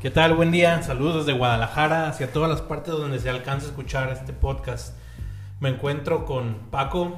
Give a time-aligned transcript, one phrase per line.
[0.00, 0.34] ¿Qué tal?
[0.36, 0.80] Buen día.
[0.84, 4.94] Saludos desde Guadalajara hacia todas las partes donde se alcanza a escuchar este podcast.
[5.58, 7.16] Me encuentro con Paco.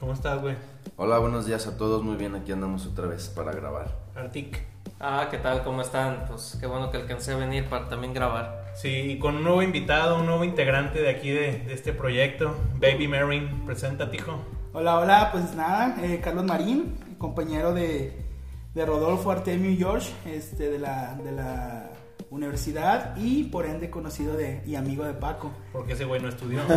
[0.00, 0.56] ¿Cómo estás, güey?
[0.96, 2.02] Hola, buenos días a todos.
[2.02, 3.94] Muy bien, aquí andamos otra vez para grabar.
[4.16, 4.64] Artic.
[4.98, 5.62] Ah, ¿qué tal?
[5.62, 6.24] ¿Cómo están?
[6.26, 8.64] Pues qué bueno que alcancé a venir para también grabar.
[8.76, 12.56] Sí, y con un nuevo invitado, un nuevo integrante de aquí de, de este proyecto,
[12.80, 13.66] Baby Marin.
[13.66, 14.40] Preséntate, hijo.
[14.72, 18.18] Hola, hola, pues nada, eh, Carlos Marín, compañero de,
[18.72, 21.91] de Rodolfo Artemio George, este, de la, de la
[22.32, 25.52] universidad y por ende conocido de, y amigo de Paco.
[25.72, 26.60] Porque ese güey no estudió.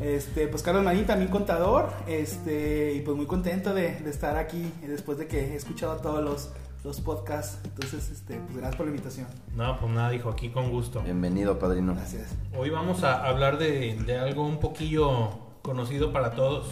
[0.00, 4.70] Este, pues Carlos Marín, también contador, este, y pues muy contento de, de estar aquí
[4.82, 7.58] después de que he escuchado todos los, los podcasts.
[7.64, 9.26] Entonces, este, pues gracias por la invitación.
[9.54, 11.00] no, pues nada, hijo, aquí con gusto.
[11.02, 11.94] Bienvenido, padrino.
[11.94, 12.34] Gracias.
[12.56, 15.30] Hoy vamos a hablar de, de algo un poquillo
[15.62, 16.66] conocido para todos,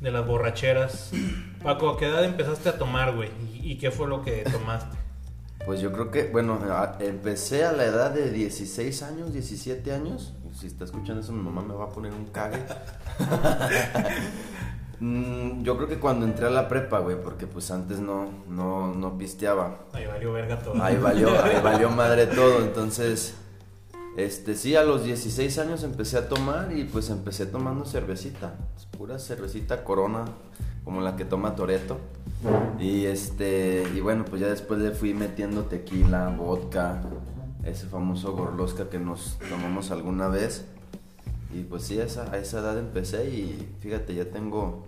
[0.00, 1.12] de las borracheras.
[1.62, 3.30] Paco, ¿a qué edad empezaste a tomar, güey?
[3.52, 5.05] ¿Y, y qué fue lo que tomaste?
[5.66, 6.60] Pues yo creo que, bueno,
[7.00, 10.32] empecé a la edad de 16 años, 17 años.
[10.54, 12.58] Si está escuchando eso, mi mamá me va a poner un cague.
[14.98, 18.94] Mm, yo creo que cuando entré a la prepa, güey, porque pues antes no, no,
[18.94, 19.80] no pisteaba.
[19.92, 20.82] Ahí valió verga todo.
[20.82, 22.62] Ahí valió, ahí valió madre todo.
[22.62, 23.34] Entonces,
[24.16, 28.54] este, sí, a los 16 años empecé a tomar y pues empecé tomando cervecita.
[28.96, 30.24] Pura cervecita corona,
[30.82, 31.98] como la que toma Toreto.
[32.78, 37.02] Y este, y bueno, pues ya después le fui metiendo tequila, vodka,
[37.64, 40.66] ese famoso gorlosca que nos tomamos alguna vez.
[41.54, 44.86] Y pues sí, a esa, a esa edad empecé y fíjate, ya tengo,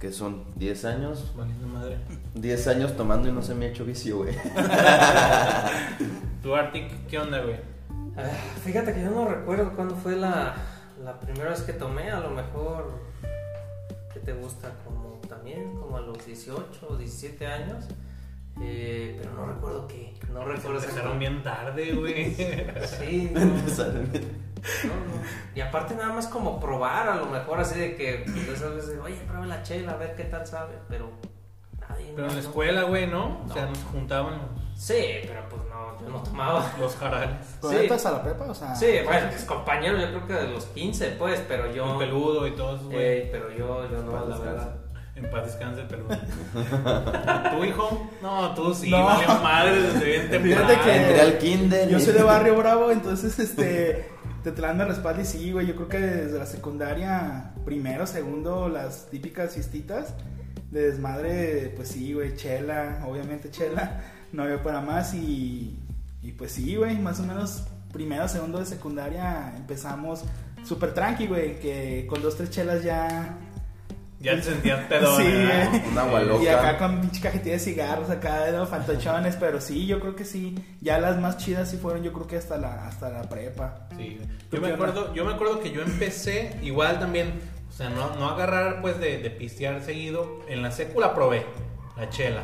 [0.00, 1.98] que son 10 años, Valiendo madre.
[2.34, 4.34] 10 años tomando y no se me ha hecho vicio, güey.
[6.42, 7.56] ¿Tú, Artic, qué onda, güey?
[8.16, 8.28] Ah,
[8.64, 10.56] fíjate que yo no recuerdo cuándo fue la,
[11.04, 12.90] la primera vez que tomé, a lo mejor,
[14.12, 14.72] ¿qué te gusta?
[15.28, 17.84] También, como a los 18 o 17 años.
[18.60, 22.34] Eh, pero no recuerdo qué, no recuerdo Empezaron bien tarde, güey.
[22.34, 25.22] Sí, no, no, no.
[25.54, 28.98] Y aparte nada más como probar, a lo mejor así de que pues, esas veces,
[29.02, 31.10] oye, prueba la chela, a ver qué tal sabe, pero
[31.78, 32.12] nadie.
[32.16, 33.42] Pero en la escuela, güey, ¿no?
[33.44, 33.70] O sea, No.
[33.70, 34.40] nos juntaban
[34.74, 36.72] Sí, pero pues no, yo no tomaba.
[36.80, 37.58] los jarales.
[37.60, 38.06] ¿Pero Sí.
[38.08, 38.44] a la prepa?
[38.44, 41.92] O sea, Sí, bueno, mis compañeros yo creo que de los 15, pues, pero yo...
[41.92, 42.98] Un peludo y todo eso, güey.
[42.98, 44.85] Eh, pero yo, yo no, la verdad.
[45.16, 46.08] En paz descanse peludo.
[47.50, 48.10] ¿Tu hijo?
[48.22, 49.04] No, tú sí, No.
[49.04, 50.68] valió madre desde bien temprano.
[50.68, 51.88] Fíjate que- Entré al kinder.
[51.88, 54.10] Yo soy de Barrio Bravo, entonces este
[54.44, 55.66] Tetlán me respalda y sí, güey.
[55.66, 60.14] Yo creo que desde la secundaria, primero, segundo, las típicas fiestitas
[60.70, 64.02] de desmadre, pues sí, güey, chela, obviamente chela,
[64.32, 65.78] no había para más y,
[66.22, 70.24] y pues sí, güey, más o menos primero, segundo de secundaria empezamos
[70.64, 73.38] súper tranqui, güey, que con dos, tres chelas ya...
[74.20, 75.68] Ya te sentías pedón, Sí, ¿verdad?
[75.70, 75.88] güey.
[75.88, 76.42] Un agua loca.
[76.42, 80.24] Y acá con pinche cajetilla de cigarros, acá de fantochones, pero sí, yo creo que
[80.24, 80.54] sí.
[80.80, 83.88] Ya las más chidas sí fueron, yo creo que hasta la, hasta la prepa.
[83.96, 84.18] Sí.
[84.50, 88.16] ¿Tú Yo me acuerdo, yo me acuerdo que yo empecé igual también, o sea, no,
[88.16, 90.40] no agarrar pues de, de pistear seguido.
[90.48, 91.44] En la sécula probé
[91.96, 92.42] la chela.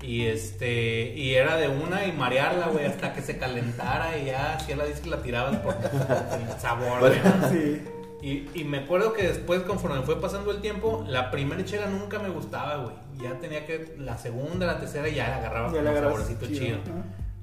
[0.00, 4.58] Y este, y era de una y marearla, güey, hasta que se calentara y ya,
[4.58, 5.74] si la que la tirabas por
[6.52, 7.12] el sabor, güey.
[7.22, 7.48] ¿no?
[7.50, 7.82] Sí.
[8.22, 12.20] Y, y me acuerdo que después, conforme fue pasando el tiempo, la primera chela nunca
[12.20, 12.94] me gustaba, güey.
[13.20, 16.78] Ya tenía que, la segunda, la tercera, ya la agarraba Ya con un saborcito chido.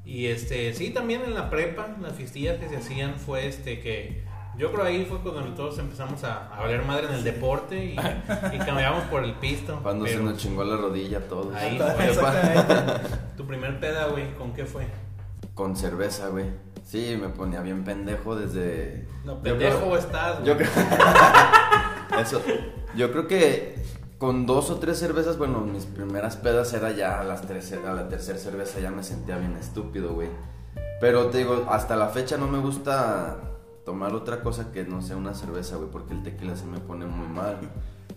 [0.06, 4.24] Y este, sí, también en la prepa, las fiestillas que se hacían fue este que.
[4.58, 7.92] Yo creo ahí fue cuando todos empezamos a, a valer madre en el deporte y,
[7.92, 9.80] y cambiamos por el pisto.
[9.84, 11.54] Cuando se nos chingó la rodilla todo.
[11.56, 12.26] Ahí fue.
[13.38, 14.86] Tu primer peda, güey, ¿con qué fue?
[15.54, 16.46] Con cerveza, güey.
[16.90, 19.06] Sí, me ponía bien pendejo desde.
[19.24, 20.48] No, pendejo creo- estás, güey.
[20.48, 20.70] Yo creo.
[22.20, 22.42] Eso.
[22.96, 23.76] Yo creo que
[24.18, 27.94] con dos o tres cervezas, bueno, mis primeras pedas era ya a las tres, a
[27.94, 30.30] la tercera cerveza ya me sentía bien estúpido, güey.
[31.00, 33.38] Pero te digo, hasta la fecha no me gusta
[33.86, 37.06] tomar otra cosa que no sea una cerveza, güey, porque el tequila se me pone
[37.06, 37.60] muy mal.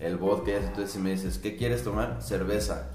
[0.00, 2.22] El vodka, entonces si me dices, ¿qué quieres tomar?
[2.22, 2.88] Cerveza.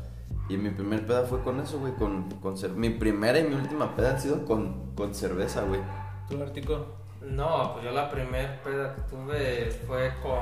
[0.49, 3.95] Y mi primer peda fue con eso, güey, con, con Mi primera y mi última
[3.95, 5.81] peda han sido con, con cerveza, güey.
[6.29, 6.85] ¿Tu Artico?
[7.21, 10.39] No, pues yo la primer peda que tuve fue con,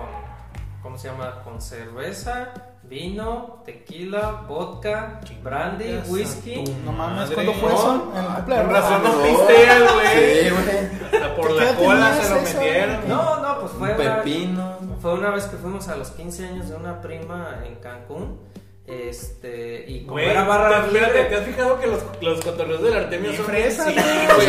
[0.83, 1.41] ¿cómo se llama?
[1.43, 2.53] Con cerveza,
[2.83, 6.63] vino, tequila, vodka, brandy, whisky.
[6.85, 7.31] No mames.
[7.31, 7.75] ¿cuándo fue No.
[7.75, 8.13] eso?
[8.15, 10.07] En el Con razón no pisteas, güey.
[10.43, 10.85] Sí, güey.
[11.15, 13.09] Hasta por ¿Qué la cola se lo metieron.
[13.09, 14.77] No, no, pues fue Un una, pepino.
[15.01, 18.39] fue una vez que fuimos a los 15 años de una prima en Cancún.
[18.87, 22.41] Este, y como Güey, era barra te- espérate, libre, ¿te has fijado que los, los
[22.45, 24.47] cotorreos del Artemio son fresas, Sí, güey.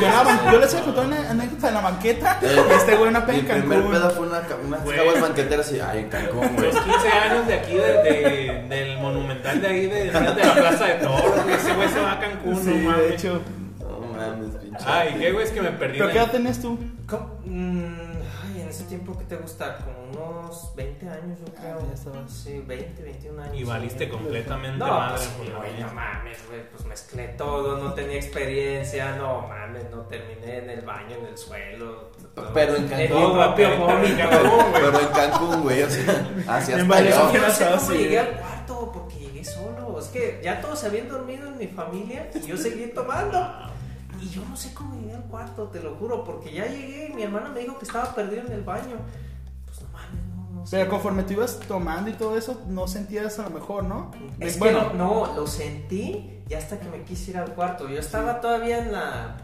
[0.00, 3.26] Yo, yo les he contado una anécdota en la banqueta Eh, y este güey una
[3.26, 3.92] peda Mi en primer Cancún.
[3.92, 4.96] peda fue una, Güey.
[4.96, 6.72] caguas banqueteras y, ay, en Cancún, güey.
[6.72, 10.84] Los 15 años de aquí, de, de- del monumental de ahí, de, de la Plaza
[10.86, 11.42] de Toros.
[11.44, 11.54] güey.
[11.56, 13.10] Ese güey se va a Cancún, Sí, no de mames.
[13.12, 13.42] hecho.
[13.80, 14.84] No mames, pinche.
[14.86, 15.98] Ay, qué güey, es que me perdí.
[15.98, 16.78] ¿Pero qué edad tenés tú?
[17.06, 17.30] ¿Cómo?
[18.76, 19.78] Ese tiempo, ¿qué te gusta?
[19.78, 21.78] Como unos 20 años, yo creo.
[21.80, 22.30] Ah, ya estabas.
[22.30, 23.56] Sí, 20, 21 años.
[23.56, 24.10] Y valiste sí.
[24.10, 25.24] completamente No, madre.
[25.38, 25.86] pues, vida.
[25.86, 30.82] no mames, güey, pues mezclé todo, no tenía experiencia, no mames, no terminé en el
[30.82, 32.10] baño, en el suelo.
[32.34, 32.52] todo.
[32.52, 34.72] Pero en Cancún, pero en Cancún, güey.
[34.74, 37.32] Pero en Cancún, güey, o sea, así En hasta yo.
[37.40, 37.98] No sé cómo Sí.
[37.98, 39.98] llegué al cuarto, porque llegué solo.
[39.98, 43.38] Es que ya todos se habían dormido en mi familia y yo seguí tomando.
[44.20, 47.14] Y yo no sé cómo llegué al cuarto, te lo juro, porque ya llegué y
[47.14, 48.96] mi hermana me dijo que estaba perdido en el baño.
[49.66, 50.76] Pues no mames, no, no sé.
[50.78, 54.10] Pero conforme tú ibas tomando y todo eso, no sentías a lo mejor, ¿no?
[54.40, 57.88] Es bueno, que no, no, lo sentí y hasta que me quise ir al cuarto.
[57.88, 59.36] Yo estaba todavía en la.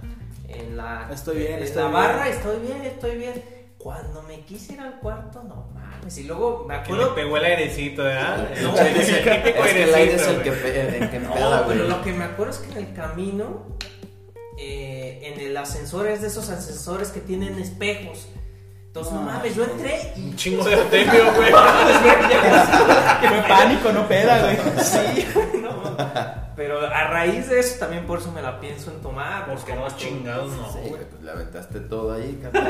[0.48, 2.00] En la, Estoy bien, en estoy la bien.
[2.02, 3.42] barra, estoy bien, estoy bien.
[3.78, 6.16] Cuando me quise ir al cuarto, no mames.
[6.19, 7.14] Y luego me Que le acuerdo.
[7.16, 8.48] pegó el airecito, ¿verdad?
[8.62, 11.32] No, el que típico el aire es el que, pe- el que No,
[11.66, 13.71] pero lo que me acuerdo es que en el camino,
[14.58, 18.28] eh, en el ascensor es de esos ascensores que tienen espejos.
[18.87, 20.28] Entonces, no, mames, yo entré y.
[20.28, 21.50] Un chingo de artemio, güey.
[23.28, 24.56] fue pánico, no peda, güey.
[24.84, 25.26] Sí,
[25.62, 25.96] no.
[26.54, 29.46] Pero a raíz de eso también por eso me la pienso en tomar.
[29.46, 31.05] Porque no chingados, no, Sí, güey.
[31.08, 32.66] pues le aventaste todo ahí, cabrón.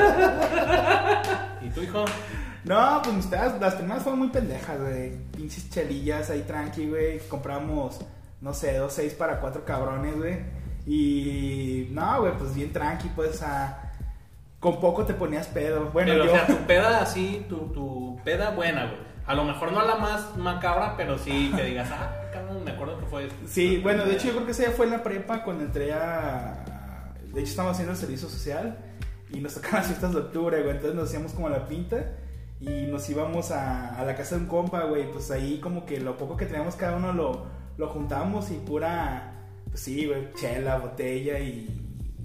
[1.61, 2.05] ¿Y tu hijo?
[2.63, 5.17] No, pues mis pedas, las primeras fueron muy pendejas, güey.
[5.35, 7.19] Pinches chelillas ahí tranqui, güey.
[7.27, 7.99] Compramos,
[8.39, 10.62] no sé, dos, seis para cuatro cabrones, güey.
[10.85, 13.91] Y no, güey, pues bien tranqui, pues a...
[14.59, 15.89] Con poco te ponías pedo.
[15.91, 16.31] Bueno, pero, yo...
[16.31, 19.13] o sea, tu peda así, tu, tu peda buena, güey.
[19.25, 22.99] A lo mejor no la más macabra, pero sí que digas, ah, cabrón, me acuerdo
[22.99, 23.29] que fue.
[23.45, 25.93] Sí, bueno, de hecho yo creo que esa ya fue en la prepa cuando entré
[25.93, 26.63] a...
[27.33, 28.77] De hecho estábamos haciendo el servicio social
[29.31, 30.75] y nos tocaban las fiestas de octubre, güey.
[30.75, 32.11] Entonces nos hacíamos como la pinta
[32.59, 35.11] y nos íbamos a, a la casa de un compa, güey.
[35.11, 37.45] Pues ahí como que lo poco que teníamos cada uno lo,
[37.77, 39.29] lo juntamos y pura...
[39.73, 41.79] Pues sí, güey, chela, botella y...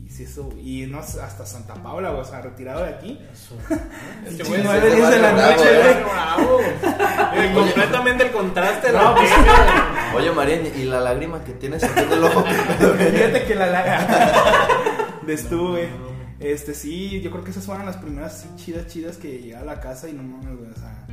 [0.06, 3.18] Y, sí, eso, y no, hasta Santa Paula, güey, o sea, retirado de aquí.
[4.26, 5.92] Este Sí, güey nueve, se diez de la bravo, noche, güey.
[5.92, 6.04] güey.
[6.04, 6.58] Bravo.
[7.34, 9.30] Eh, Completamente el contraste No, pues,
[10.16, 12.42] Oye, María, ¿y la lágrima que tienes aquí en el ojo?
[12.98, 14.68] Fíjate que la laga
[15.22, 15.88] de estuve.
[16.40, 19.80] Este, sí, yo creo que esas fueron las primeras chidas, chidas que llegué a la
[19.80, 21.06] casa y no mames, güey, o sea,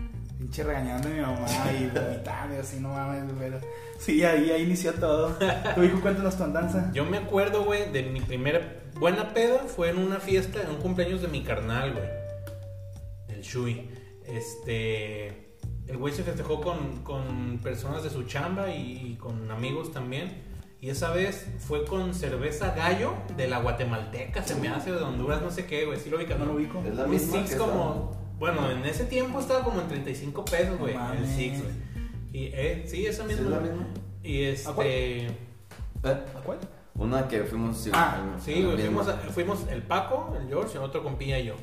[0.45, 3.59] pinche regañando a mi mamá y vomitando y así, no mames, pero
[3.97, 5.35] sí, ahí, ahí inició todo.
[5.75, 6.91] Tu hijo, cuéntanos tu andanza.
[6.93, 10.77] Yo me acuerdo, güey, de mi primera buena peda fue en una fiesta, en un
[10.77, 12.05] cumpleaños de mi carnal, güey.
[13.29, 13.89] El Shui.
[14.25, 15.55] Este.
[15.87, 20.43] El güey se festejó con, con personas de su chamba y, y con amigos también.
[20.81, 25.41] Y esa vez fue con cerveza gallo de la guatemalteca, se me hace de Honduras,
[25.41, 25.99] no sé qué, güey.
[25.99, 26.83] Sí lo ubicas, No lo ubico.
[26.85, 28.24] Es la misma que como.
[28.39, 30.93] Bueno, en ese tiempo estaba como en 35 pesos, güey.
[30.95, 31.25] No el.
[31.27, 31.73] Six, güey.
[32.33, 33.45] Y, eh, sí, esa ¿Sí misma.
[33.45, 33.87] es la misma?
[34.23, 34.87] Y ¿A cuál?
[34.87, 35.25] este.
[35.27, 35.31] ¿Eh?
[36.03, 36.57] ¿A cuál?
[36.95, 37.77] Una que fuimos...
[37.77, 41.55] sí, Ah, Sí, güey, fuimos, fuimos el Paco, el George, el otro compilla y yo.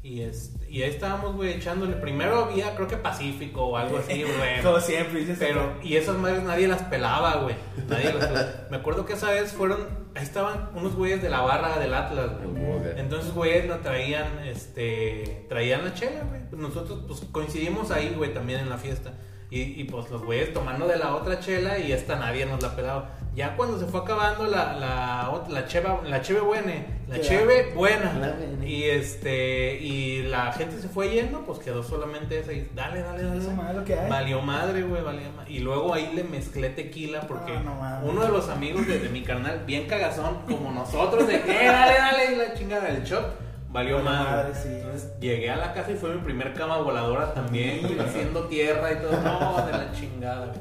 [0.00, 1.96] Y, es, y ahí estábamos, güey, echándole.
[1.96, 4.62] Primero había, creo que Pacífico o algo así, güey.
[4.62, 5.38] Como siempre, dices.
[5.40, 7.56] Pero, y esas madres nadie las pelaba, güey.
[7.88, 8.48] Nadie las pelaba.
[8.70, 9.80] Me acuerdo que esa vez fueron,
[10.14, 12.58] ahí estaban unos güeyes de la barra del Atlas, güey.
[12.96, 16.42] Entonces, güeyes nos traían, este, traían la chela, güey.
[16.48, 19.14] Pues nosotros, pues, coincidimos ahí, güey, también en la fiesta.
[19.50, 22.76] Y, y, pues los güeyes tomando de la otra chela y esta nadie nos la
[22.76, 23.17] pelaba.
[23.38, 26.72] Ya cuando se fue acabando la, la, la cheva, la cheve buena,
[27.08, 28.34] la cheve buena.
[28.66, 33.22] Y este, y la gente se fue yendo, pues quedó solamente esa y dale, dale,
[33.22, 33.38] dale.
[33.38, 34.10] Eso más lo que hay.
[34.10, 35.52] Valió madre, güey, valió madre.
[35.52, 37.62] Y luego ahí le mezclé tequila porque Ah,
[38.02, 41.62] no uno de los amigos de, de mi carnal, bien cagazón, como nosotros, de que
[41.62, 43.24] "Eh, dale, dale, y la chingada del shot,
[43.70, 44.52] valió madre.
[44.54, 44.68] sí.
[44.68, 48.96] Entonces llegué a la casa y fue mi primer cama voladora también, haciendo tierra y
[48.96, 50.52] todo, no, de la chingada.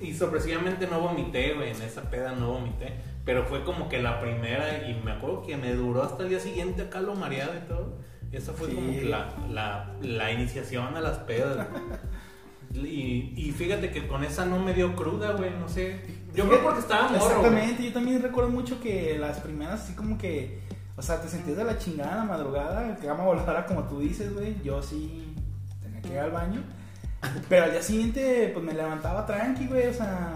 [0.00, 2.94] Y sorpresivamente no vomité, güey, en esa peda no vomité.
[3.24, 6.40] Pero fue como que la primera y me acuerdo que me duró hasta el día
[6.40, 7.98] siguiente acá lo mareado y todo.
[8.32, 8.74] Y esa fue Sí.
[8.74, 11.66] como que la, la, la iniciación a las pedas.
[12.72, 16.00] Y, y fíjate que con esa no me dio cruda, güey, no sé.
[16.36, 17.18] Yo creo porque estaba morro.
[17.18, 17.26] güey.
[17.32, 20.60] Exactamente, yo también recuerdo mucho que las primeras así como que,
[20.96, 23.98] o sea, te sentías de la chingada en la madrugada, que gama voladora como tú
[23.98, 25.34] dices, güey, yo sí
[25.82, 26.62] tenía que ir al baño,
[27.48, 30.34] pero al día siguiente pues me levantaba tranqui, güey, o sea,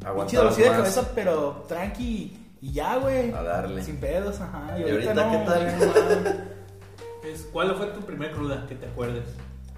[0.00, 3.82] pinche Aguantabas dolor de cabeza, pero tranqui y ya, güey, A darle.
[3.82, 5.74] sin pedos, ajá, ¿Y ahorita qué tal?
[5.76, 6.54] güey, no.
[7.52, 9.24] ¿Cuál fue tu primer cruda que te acuerdes?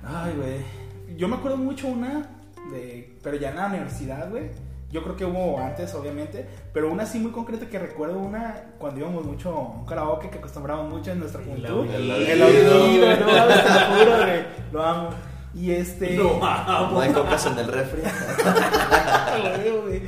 [0.05, 1.17] Ay, güey.
[1.17, 2.29] Yo me acuerdo mucho una
[2.73, 3.17] de.
[3.23, 4.51] Pero ya en la universidad, güey.
[4.91, 6.47] Yo creo que hubo antes, obviamente.
[6.73, 10.39] Pero una así muy concreta que recuerdo una cuando íbamos mucho a un karaoke que
[10.39, 11.71] acostumbramos mucho en nuestra El juventud.
[11.95, 12.17] Aullido.
[12.17, 14.45] El aullido, no te lo juro, güey.
[14.73, 15.11] Lo amo.
[15.57, 16.17] Y este.
[16.17, 16.93] Lo amo.
[16.93, 18.03] No hay cocas en el refri.
[19.43, 20.03] Lo veo, güey.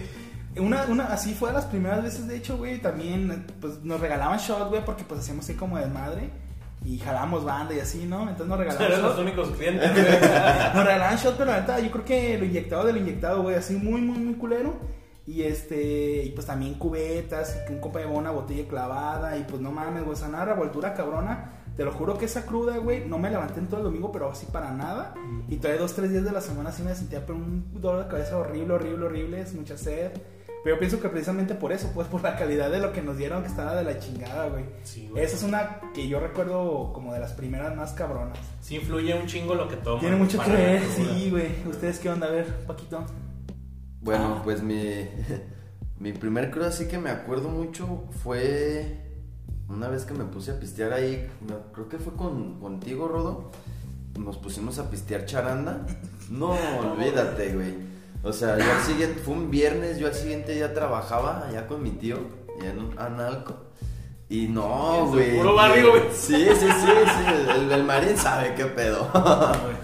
[0.58, 2.78] Una, una, así fue las primeras veces, de hecho, güey.
[2.78, 6.30] También, pues nos regalaban shot, güey, porque pues hacíamos así como de madre.
[6.84, 8.22] Y jalábamos banda y así, ¿no?
[8.22, 10.04] Entonces nos regalaban Eran los únicos clientes, güey.
[10.74, 13.56] Nos regalaban shot, pero la neta, yo creo que lo inyectado de lo inyectado, güey,
[13.56, 14.76] así muy, muy, muy culero.
[15.26, 19.42] Y este, y pues también cubetas, y que un compa llevó una botella clavada, y
[19.42, 21.57] pues no mames, güey, esa nada revoltura cabrona.
[21.78, 24.32] Te lo juro que esa cruda, güey, no me levanté en todo el domingo, pero
[24.32, 25.14] así para nada.
[25.48, 28.10] Y todavía dos, tres días de la semana sí me sentía pero un dolor de
[28.10, 30.10] cabeza horrible, horrible, horrible, es mucha sed.
[30.64, 33.16] Pero yo pienso que precisamente por eso, pues por la calidad de lo que nos
[33.16, 34.64] dieron, que estaba de la chingada, güey.
[34.82, 35.22] Sí, güey.
[35.22, 38.36] Esa es una que yo recuerdo como de las primeras más cabronas.
[38.60, 40.00] Sí influye un chingo lo que toman.
[40.00, 41.14] Tiene mucho que ver, cruda.
[41.14, 41.46] sí, güey.
[41.64, 42.26] ¿Ustedes qué onda?
[42.26, 43.06] A ver, Paquito.
[44.00, 45.06] Bueno, pues mi,
[46.00, 49.07] mi primer crudo así que me acuerdo mucho fue
[49.68, 51.28] una vez que me puse a pistear ahí,
[51.72, 53.50] creo que fue con, contigo, Rodo.
[54.18, 55.86] Nos pusimos a pistear charanda.
[56.30, 56.50] No,
[56.92, 57.74] olvídate, güey.
[58.22, 61.82] O sea, yo al siguiente, fue un viernes, yo al siguiente día trabajaba allá con
[61.82, 62.18] mi tío,
[62.60, 63.54] allá en un analco.
[64.28, 65.36] Y no, güey.
[65.38, 66.02] puro barrio, güey.
[66.14, 67.50] Sí, sí, sí, sí.
[67.56, 69.08] El, el marín sabe qué pedo.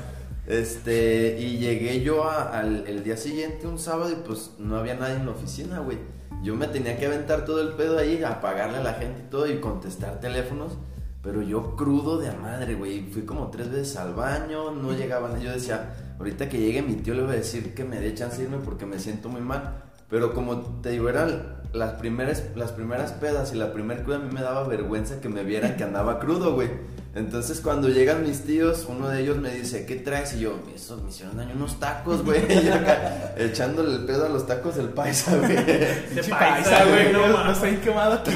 [0.46, 4.94] Este, y llegué yo a- al el día siguiente, un sábado, y pues no había
[4.94, 5.96] nadie en la oficina, güey.
[6.44, 9.30] Yo me tenía que aventar todo el pedo ahí, a pagarle a la gente y
[9.30, 10.76] todo, y contestar teléfonos.
[11.22, 13.06] Pero yo crudo de a madre, güey.
[13.10, 15.40] Fui como tres veces al baño, no llegaban.
[15.40, 18.42] Yo decía, ahorita que llegue mi tío le voy a decir que me dé chance
[18.42, 19.83] irme porque me siento muy mal.
[20.08, 24.20] Pero como te digo, eran las primeras, las primeras pedas y la primera cruda, a
[24.20, 26.68] mí me daba vergüenza que me vieran que andaba crudo, güey.
[27.14, 30.34] Entonces cuando llegan mis tíos, uno de ellos me dice, ¿qué traes?
[30.34, 32.40] Y yo, esos me hicieron daño unos tacos, güey.
[32.64, 35.52] Y acá, echándole el pedo a los tacos del paisa, güey.
[36.16, 38.30] Ese paisa, güey, no no, estoy quemado aquí.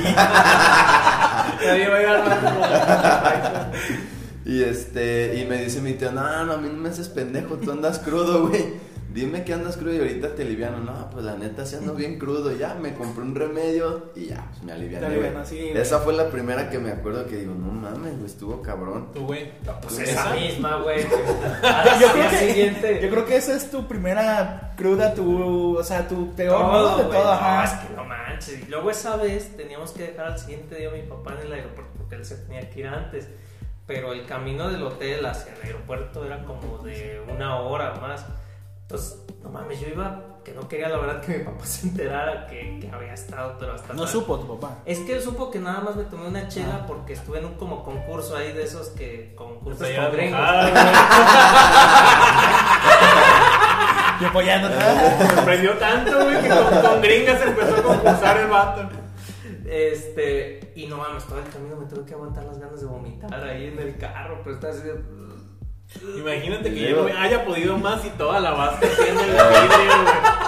[1.65, 3.73] Nadie va a llegar.
[4.45, 7.57] Y este, y me dice mi tío, no, no, a mí no me haces pendejo,
[7.57, 8.88] tú andas crudo, güey.
[9.19, 10.79] Dime que andas crudo y ahorita te aliviano.
[10.79, 12.57] No, pues la neta, sí ando bien crudo.
[12.57, 15.77] Ya, me compré un remedio y ya, pues me aliviané, alivianó, sí, güey.
[15.77, 19.09] Esa fue la primera que me acuerdo que digo, no mames, güey, estuvo cabrón.
[19.13, 19.51] Tú, güey.
[19.83, 20.35] Pues ¿Esa?
[20.35, 21.03] esa misma, güey.
[22.01, 23.01] Yo creo, día que, siguiente.
[23.03, 26.71] yo creo que esa es tu primera cruda, tu, o sea, tu peor ¿no?
[26.71, 27.19] todo, de güey.
[27.19, 27.25] todo.
[27.25, 27.65] No, ajá.
[27.65, 28.63] es que no manches.
[28.63, 31.53] Y luego esa vez teníamos que dejar al siguiente día a mi papá en el
[31.53, 33.29] aeropuerto porque él se tenía que ir antes.
[33.87, 38.25] Pero el camino del hotel hacia el aeropuerto era como de una hora más.
[38.91, 42.47] Entonces, no mames, yo iba que no quería la verdad que mi papá se enterara
[42.47, 44.79] que, que había estado, pero hasta No supo tu papá.
[44.87, 46.49] Es que supo que nada más me tomé una Ah.
[46.49, 50.41] chela porque estuve en un como concurso ahí de esos que concursos con gringos.
[54.23, 54.75] Yo apoyándote.
[54.75, 58.89] Me sorprendió tanto, güey, que con, con gringas empezó a concursar el vato.
[59.67, 63.45] Este, y no mames, todo el camino me tuve que aguantar las ganas de vomitar
[63.45, 65.28] ahí en el carro, pero está así de...
[66.17, 70.39] Imagínate que yo no haya podido más y toda la base haciendo el vidrio, güey.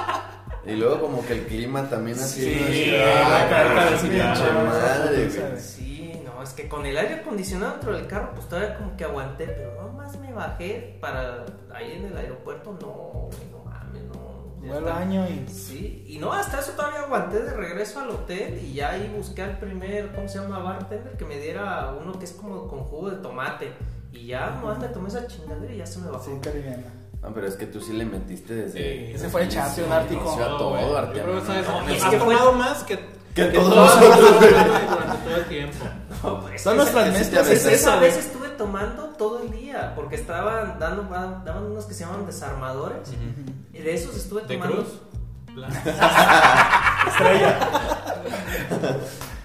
[0.66, 2.42] Y luego como que el clima también así.
[2.42, 3.04] Sí, ¿no?
[3.24, 5.60] Ah, claro, claro, pinche sí, madre, güey.
[5.60, 8.96] sí, Sí, no, es que con el aire acondicionado dentro del carro, pues todavía como
[8.96, 12.88] que aguanté, pero nomás me bajé para ahí en el aeropuerto, no,
[13.30, 14.60] güey, no mames, no.
[14.60, 14.92] Fue está.
[14.92, 15.48] baño y.
[15.48, 19.42] Sí, y no, hasta eso todavía aguanté de regreso al hotel y ya ahí busqué
[19.42, 20.58] al primer, ¿cómo se llama?
[20.58, 23.72] Bartender que me diera uno que es como con jugo de tomate.
[24.12, 26.24] Y ya nomás me tomé esa chingadera y ya se me bajó.
[26.24, 26.84] Sí, caribeña.
[27.22, 28.78] No, pero es que tú sí le metiste desde.
[29.08, 30.32] Sí, ese fue el echarte un ártico.
[30.32, 30.96] A No, todo.
[30.96, 31.32] Arteaga.
[31.32, 31.38] No,
[31.88, 32.98] es que fue- tomado más que,
[33.34, 35.84] Que todos nosotros, durante todo el tiempo.
[36.22, 40.16] No, pues, Son nuestras mezclas, te es Esa vez estuve tomando todo el día porque
[40.16, 43.08] estaban dando daban unos que se llaman desarmadores
[43.72, 44.76] y de esos estuve ¿De tomando.
[44.76, 44.88] cruz?
[45.54, 45.72] Plan.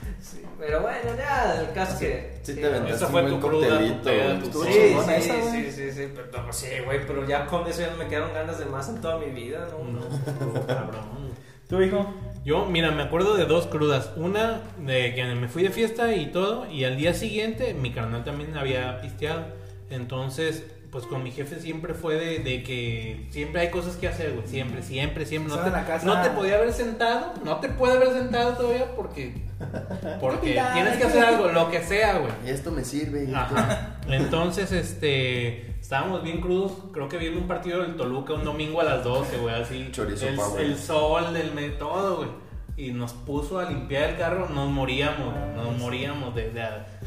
[0.65, 3.79] Pero bueno, ya el caso que Sí, te aventaste Esa un fue buen tu cruda,
[3.79, 5.63] tu peda, Sí, chingona sí, esa, güey.
[5.63, 8.33] sí, sí, sí, pero, no, sí, güey, pero ya con eso ya no me quedaron
[8.33, 9.83] ganas de más en toda mi vida, ¿no?
[9.83, 9.99] No,
[10.53, 11.35] no, cabrón.
[11.69, 12.13] ¿Tú, hijo?
[12.43, 14.11] Yo, mira, me acuerdo de dos crudas.
[14.15, 18.23] Una de que me fui de fiesta y todo, y al día siguiente mi carnal
[18.23, 19.45] también había pisteado.
[19.89, 20.63] Entonces,
[20.95, 24.47] pues con mi jefe siempre fue de, de que siempre hay cosas que hacer, güey.
[24.47, 25.53] Siempre, siempre, siempre.
[25.53, 26.05] No te, en la casa.
[26.05, 29.33] no te podía haber sentado, no te puede haber sentado todavía porque,
[30.21, 32.31] porque tienes que hacer algo, lo que sea, güey.
[32.45, 33.23] Y esto me sirve.
[33.23, 33.97] y esto- Ajá.
[34.07, 38.85] Entonces, este, estábamos bien crudos, creo que viendo un partido del Toluca un domingo a
[38.85, 39.89] las 12, güey, así.
[39.91, 40.61] Chorizo el, power.
[40.63, 42.29] el sol, el me- todo, güey.
[42.77, 46.61] Y nos puso a limpiar el carro, nos moríamos, nos moríamos de, de,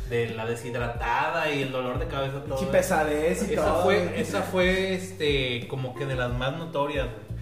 [0.08, 2.56] de la deshidratada y el dolor de cabeza todo.
[2.56, 3.82] Pinche pesadez y Esa todo.
[3.84, 7.38] fue, esa fue, este, como que de las más notorias, güey.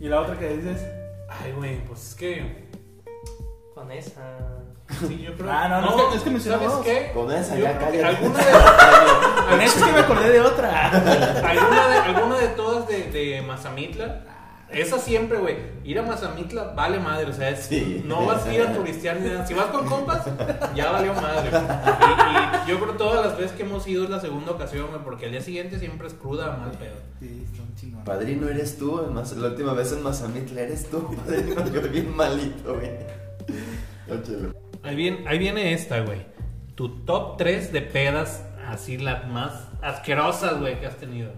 [0.00, 0.84] ¿Y la otra que dices?
[1.28, 2.66] Ay, güey, pues es que,
[3.74, 4.22] Con esa.
[5.06, 5.50] sí, yo creo.
[5.50, 7.10] Ah, no, no, es que- es que mencionó ¿sabes qué?
[7.12, 8.04] Con esa, Yo ya cállate.
[8.04, 8.44] alguna de,
[9.50, 10.88] Con eso es que me acordé de otra.
[10.90, 14.24] alguna de, alguna de todas de, de Mazamitla.
[14.70, 15.56] Esa siempre, güey.
[15.84, 18.02] Ir a Mazamitla vale madre, o sea, es- Sí.
[18.04, 19.46] no vas a ir a turistear ni nada.
[19.46, 20.24] Si vas con compas,
[20.74, 21.50] ya valió madre.
[21.50, 24.88] Y, y yo creo que todas las veces que hemos ido es la segunda ocasión,
[24.88, 26.96] güey, porque al día siguiente siempre es cruda, mal pedo.
[27.20, 28.04] Sí, son chingones.
[28.06, 29.00] Padrino, eres tú.
[29.36, 31.14] la última vez en Mazamitla, eres tú.
[31.16, 32.90] Padrino, yo bien malito, güey.
[34.82, 36.26] Ahí viene, ahí viene esta, güey.
[36.74, 41.30] Tu top 3 de pedas, así las más asquerosas, güey, que has tenido.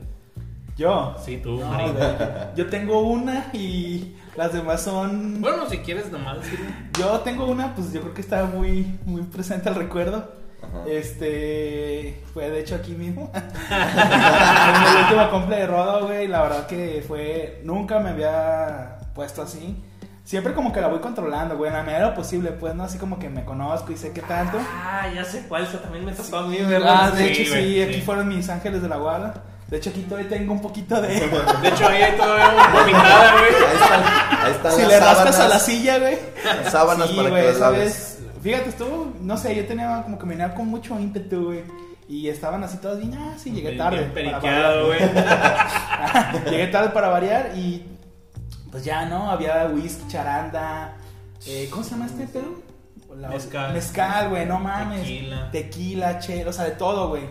[0.78, 1.14] Yo.
[1.24, 5.40] Sí, tú, No, Yo tengo una y las demás son.
[5.40, 6.60] Bueno, si quieres nomás decir.
[6.98, 10.32] Yo tengo una, pues yo creo que está muy, muy presente al recuerdo.
[10.62, 10.84] Ajá.
[10.88, 13.30] Este fue de hecho aquí mismo.
[13.70, 16.28] en el último cumple de Rodo, güey.
[16.28, 17.60] La verdad que fue.
[17.64, 19.82] Nunca me había puesto así.
[20.24, 21.70] Siempre como que la voy controlando, güey.
[21.70, 22.84] En la medida de lo posible, pues, ¿no?
[22.84, 24.58] Así como que me conozco y sé qué tanto.
[24.60, 27.12] Ah, ya sé cuál, esa también me tocó a mí, Ah, ¿verdad?
[27.14, 28.00] de Sí, hecho, sí, güey, aquí sí.
[28.02, 29.34] fueron mis ángeles de la guarda.
[29.68, 31.08] De hecho, aquí todavía tengo un poquito de.
[31.62, 33.54] De hecho, ahí hay todavía vomitada, güey.
[33.54, 34.02] Ahí están,
[34.46, 36.18] ahí están si las le rascas a la silla, güey.
[36.44, 38.18] las sábanas Sí, para güey, que las laves.
[38.42, 39.12] Fíjate, estuvo.
[39.20, 41.64] No sé, yo tenía como que me venía con mucho ímpetu, güey.
[42.08, 43.12] Y estaban así todos bien.
[43.14, 43.98] Ah, sí, llegué Bien tarde.
[44.00, 45.00] para periqueado, güey.
[46.50, 47.84] llegué tarde para variar y.
[48.70, 49.30] Pues ya, ¿no?
[49.30, 50.94] Había whisky, charanda.
[51.46, 52.62] Eh, ¿Cómo se llama este pedo?
[53.16, 53.72] La- Mezcal.
[53.74, 55.00] Mezcal, güey, no mames.
[55.02, 55.50] Tequila.
[55.50, 57.22] Tequila, che, o sea, de todo, güey.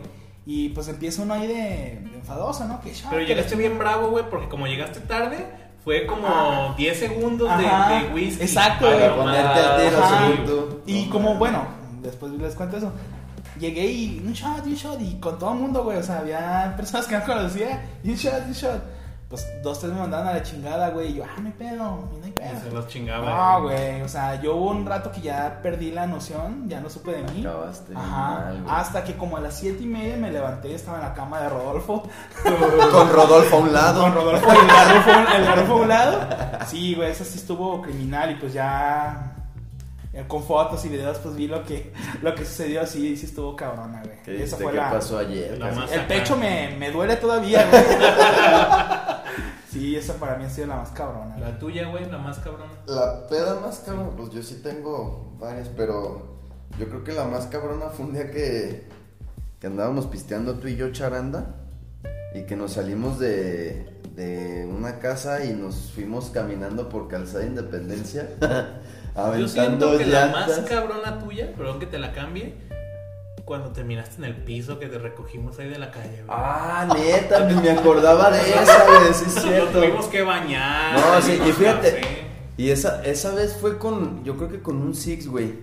[0.50, 2.80] Y pues empieza uno ahí de, de enfadoso, ¿no?
[2.80, 5.46] Que shot, Pero llegaste bien bravo, güey, porque como llegaste tarde,
[5.84, 6.74] fue como Ajá.
[6.78, 8.44] 10 segundos de, Ajá, de whisky.
[8.44, 10.82] exacto, no Ponerte al tiro.
[10.86, 11.40] Y No, como, no.
[11.40, 11.64] bueno,
[12.02, 12.94] después les cuento eso.
[13.60, 15.98] Llegué y un shot, y un shot, y con todo el mundo, güey.
[15.98, 18.82] O sea, había personas que no conocía, y un shot, un shot.
[19.30, 21.12] Pues dos, tres me mandaban a la chingada, güey.
[21.12, 22.76] Y yo, ah, no hay pedo, no hay Y se pedo.
[22.76, 23.30] los chingaba.
[23.58, 24.02] No, güey.
[24.02, 27.24] O sea, yo hubo un rato que ya perdí la noción, ya no supe de
[27.34, 27.42] mí.
[27.46, 28.06] Acabaste Ajá.
[28.06, 28.74] mal, güey.
[28.74, 31.50] Hasta que como a las siete y media me levanté, estaba en la cama de
[31.50, 32.04] Rodolfo.
[32.92, 34.02] Con Rodolfo a un lado.
[34.04, 36.20] Con Rodolfo y el Garrufo, el Garrufo a un lado.
[36.68, 39.34] Sí, güey, eso sí estuvo criminal y pues ya
[40.28, 44.02] con fotos y videos pues vi lo que lo que sucedió sí, sí estuvo cabrona,
[44.04, 44.18] güey.
[44.24, 45.60] ¿Qué, Esa fue que la pasó ayer?
[45.60, 47.84] La el pecho me, me duele todavía, güey.
[49.78, 51.38] Sí, esa para mí ha sido la más cabrona.
[51.38, 52.72] La tuya, güey, la más cabrona.
[52.88, 56.40] La peda más cabrona, pues yo sí tengo varias, pero
[56.80, 58.88] yo creo que la más cabrona fue un día que,
[59.60, 61.58] que andábamos pisteando tú y yo charanda
[62.34, 68.28] y que nos salimos de, de una casa y nos fuimos caminando por Calzada Independencia
[69.38, 72.54] Yo siento que la más cabrona tuya, perdón que te la cambie,
[73.48, 76.38] cuando terminaste en el piso que te recogimos ahí de la calle, güey.
[76.38, 79.80] Ah, neta, ni me acordaba de esa, güey, sí es Nos cierto.
[79.80, 81.00] tuvimos que bañar.
[81.00, 82.18] No, sí, y fíjate, café.
[82.58, 85.54] y esa, esa vez fue con, yo creo que con un Six, güey.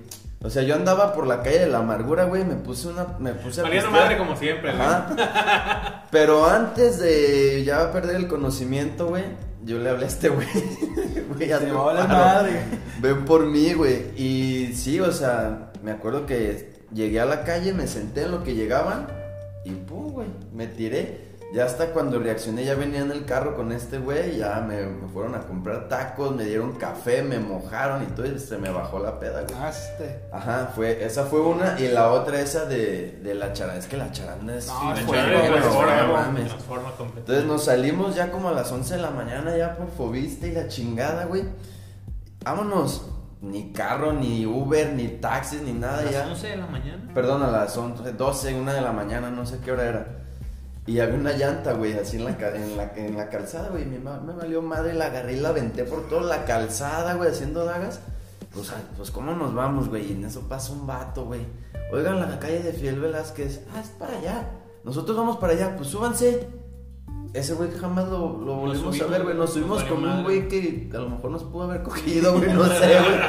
[0.43, 3.35] O sea, yo andaba por la calle de la amargura, güey, me puse una, me
[3.35, 4.83] puse a Valiendo madre como siempre, güey.
[4.83, 6.07] Ajá.
[6.11, 9.25] Pero antes de ya perder el conocimiento, güey,
[9.63, 10.47] yo le hablé a este güey.
[11.35, 12.19] Güey, Se me va la paro.
[12.19, 12.61] madre.
[13.01, 14.13] Ven por mí, güey.
[14.17, 18.43] Y sí, o sea, me acuerdo que llegué a la calle, me senté en lo
[18.43, 19.09] que llegaban
[19.65, 21.35] y pum, güey, me tiré.
[21.53, 25.07] Ya hasta cuando reaccioné, ya venía en el carro con este güey, ya me, me
[25.07, 28.99] fueron a comprar tacos, me dieron café, me mojaron y todo, y se me bajó
[28.99, 29.55] la peda, güey.
[29.57, 29.71] Ah.
[30.33, 33.97] Ajá, fue, esa fue una, y la otra esa de, de la charanda, es que
[33.97, 34.67] la charanda es...
[34.67, 34.95] No,
[36.97, 37.21] completamente.
[37.21, 40.53] Entonces nos salimos ya como a las 11 de la mañana ya por Fobiste y
[40.53, 41.45] la chingada, güey.
[42.45, 43.14] Vámonos.
[43.45, 46.27] Ni carro, ni Uber, ni taxis, ni nada A las ya.
[46.27, 47.11] 11 de la mañana.
[47.15, 50.07] Perdón, a las 11, 12, una de la mañana, no sé qué hora era.
[50.87, 53.85] Y había una llanta, güey, así en la, en la, en la calzada, güey.
[53.85, 57.65] Me, me valió madre, la agarré y la aventé por toda la calzada, güey, haciendo
[57.65, 58.01] dagas.
[58.53, 60.11] Pues, pues, ¿cómo nos vamos, güey?
[60.11, 61.41] Y en eso pasa un vato, güey.
[61.93, 63.63] Oigan, la calle de Fiel Velázquez.
[63.75, 64.49] Ah, es para allá.
[64.85, 66.49] Nosotros vamos para allá, pues súbanse.
[67.35, 69.37] Ese güey jamás lo, lo volvimos a ver, güey.
[69.37, 72.53] Nos subimos con un güey que a lo mejor nos pudo haber cogido, güey.
[72.53, 73.21] No sé, güey.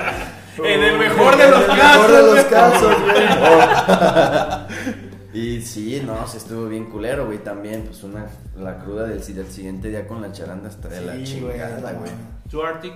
[0.71, 3.27] En el mejor de los En el casos, mejor de los casos, güey.
[5.35, 7.81] Y sí, no, se estuvo bien culero, güey, también.
[7.83, 11.23] Pues una, la cruda del, del siguiente día con la charanda hasta de la Sí,
[11.25, 12.11] chingada, güey.
[12.49, 12.93] Tu Arctic.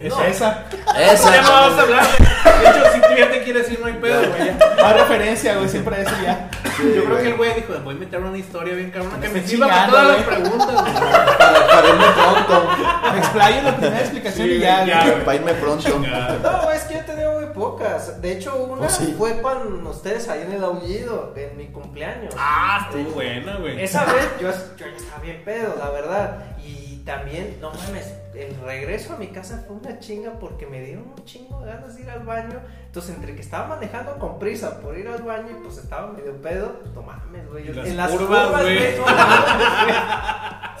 [0.00, 0.64] Esa, esa.
[0.98, 2.06] Esa, Ya no vamos a hablar.
[2.06, 4.50] De hecho, si tú ya te quieres ir, no hay pedo, güey.
[4.82, 6.48] Más referencia, güey, siempre eso ya.
[6.78, 9.46] Yo creo que el güey dijo, voy a meter una historia bien cabrona que me
[9.46, 10.94] sirva para todas las preguntas, güey.
[10.94, 12.70] para, para irme pronto.
[13.12, 15.24] Me explayo en la primera explicación Sí, y ya, ya.
[15.24, 15.90] Para irme pronto.
[15.90, 16.38] Chingada.
[16.42, 18.22] No, es que yo tenía muy pocas.
[18.22, 19.14] De hecho, una Oh, sí.
[19.18, 22.34] fue con ustedes ahí en el aullido, en mi cumpleaños.
[22.38, 23.82] Ah, estuvo buena, güey.
[23.82, 26.38] Esa vez yo, yo ya estaba bien pedo, la verdad.
[26.64, 31.04] Y también, no mames, el regreso a mi casa fue una chinga porque me dieron
[31.16, 32.60] un chingo de ganas de ir al baño.
[32.86, 36.40] Entonces, entre que estaba manejando con prisa por ir al baño y pues estaba medio
[36.40, 37.72] pedo, pues no mames, güey.
[37.72, 38.78] Las En las curvas, curvas, güey.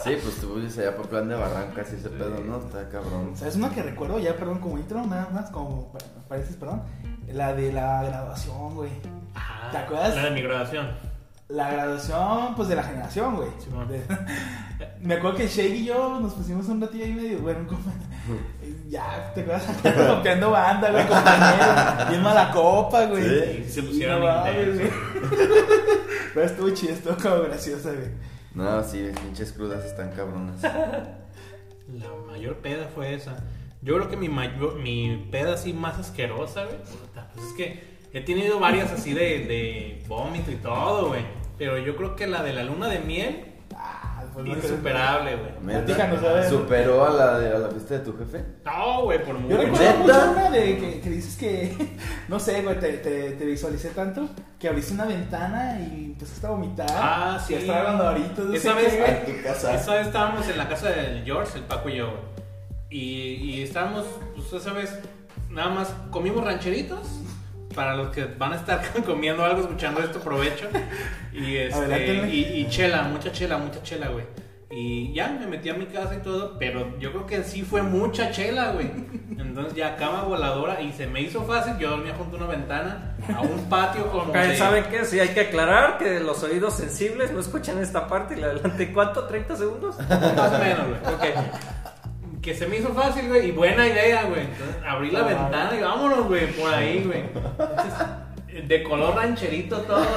[0.02, 2.56] Sí, pues tú vives allá por plan de barrancas y ese pedo, ¿no?
[2.58, 3.32] Está cabrón.
[3.36, 6.82] ¿Sabes una que recuerdo ya, perdón, como intro, nada más, como pa- pareces, perdón?
[7.28, 8.90] La de la graduación, güey.
[9.34, 10.16] Ah, ¿Te acuerdas?
[10.16, 10.88] La de mi graduación.
[11.50, 13.48] La graduación, pues de la generación, güey.
[15.00, 17.80] Me acuerdo que Shake y yo nos pusimos un ratillo ahí medio, bueno, como...
[18.88, 19.64] Ya, te acuerdas
[20.16, 22.08] copiando banda, güey, compañeros.
[22.08, 23.22] Bien mala copa, güey.
[23.22, 24.90] Sí, se pusieron no güey.
[26.34, 28.08] Pero estuvo chido, estuvo como graciosa, güey.
[28.54, 30.62] No, sí, pinches crudas están cabronas.
[30.62, 33.36] La mayor peda fue esa.
[33.82, 36.76] Yo creo que mi mayor, mi peda así más asquerosa, güey.
[37.34, 37.82] Pues es que
[38.12, 41.39] he tenido varias así de, de vómito y todo, güey.
[41.60, 43.46] Pero yo creo que la de la luna de miel,
[43.76, 46.48] Ah, pues no insuperable, güey.
[46.48, 48.44] ¿Superó a la, de, a la fiesta de tu jefe?
[48.64, 49.56] No, güey, por Yo mucho.
[49.58, 49.96] recuerdo ¿Neta?
[50.02, 51.76] mucho una de que, que dices que,
[52.28, 56.50] no sé, güey, te, te, te visualicé tanto que abriste una ventana y empezaste a
[56.50, 56.86] vomitar.
[56.90, 57.54] Ah, sí.
[57.54, 58.42] Y estaba hablando ahorita.
[58.42, 59.74] no Esa vez, qué, tu casa.
[59.74, 62.20] Esa vez estábamos en la casa del George, el Paco y yo, güey.
[62.90, 64.98] Y, y estábamos, pues esa vez,
[65.48, 67.06] nada más comimos rancheritos.
[67.74, 70.68] Para los que van a estar comiendo algo, escuchando esto, provecho.
[71.32, 72.28] Y, este, Adelántenle.
[72.28, 74.24] y, y chela, mucha chela, mucha chela, güey.
[74.72, 77.82] Y ya me metí a mi casa y todo, pero yo creo que sí fue
[77.82, 78.88] mucha chela, güey.
[79.36, 81.76] Entonces ya cama voladora y se me hizo fácil.
[81.78, 85.04] Yo dormía junto a una ventana, a un patio como Ok, de- ¿Saben qué?
[85.04, 88.92] Sí, hay que aclarar que los oídos sensibles no escuchan esta parte y le adelante.
[88.92, 89.28] ¿Cuánto?
[89.28, 89.96] ¿30 segundos?
[90.08, 91.14] Más o menos, güey.
[91.14, 91.36] Ok.
[92.42, 94.40] Que se me hizo fácil, güey, y buena idea, güey.
[94.42, 97.20] Entonces abrí la ventana y vámonos, güey, por ahí, güey.
[97.24, 100.04] Entonces, de color rancherito todo.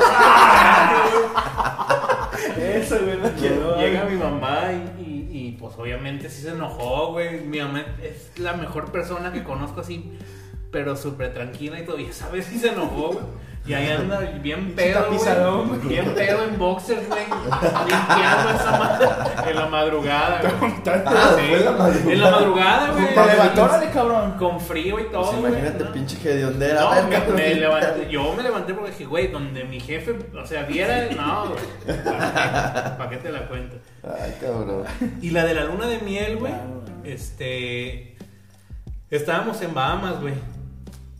[2.57, 3.77] Eso, güey, no quiero.
[3.77, 7.41] Llega mi mamá y, y- y, pues obviamente sí se enojó, güey.
[7.41, 10.17] Mi mamá es la mejor persona que conozco así,
[10.71, 11.99] pero súper tranquila y todo.
[11.99, 13.25] Y esa vez sí se enojó, güey.
[13.65, 15.79] Y ahí anda bien pedo, güey.
[15.87, 17.21] Bien pedo en boxers, güey.
[17.23, 19.07] Limpiando esa madre
[19.51, 20.73] en la madrugada, güey.
[21.05, 22.11] Ah, Sí, en la madrugada.
[22.13, 23.07] En la madrugada, güey.
[23.15, 24.31] Te levantó, cabrón.
[24.37, 25.51] Con frío y todo, Pues güey.
[25.53, 25.93] imagínate, ¿no?
[25.93, 26.81] pinche hediondera.
[26.81, 27.35] No, me, cabrón.
[27.37, 31.45] me levanté, yo me levanté porque dije, güey, donde mi jefe, o sea, viera, no,
[31.85, 32.03] güey.
[32.03, 33.77] ¿Para qué te la cuento?
[34.03, 34.83] Ay, cabrón.
[35.21, 37.13] Y la de la luna de miel, güey, Claro, güey.
[37.13, 38.17] este,
[39.09, 40.33] estábamos en Bahamas, güey.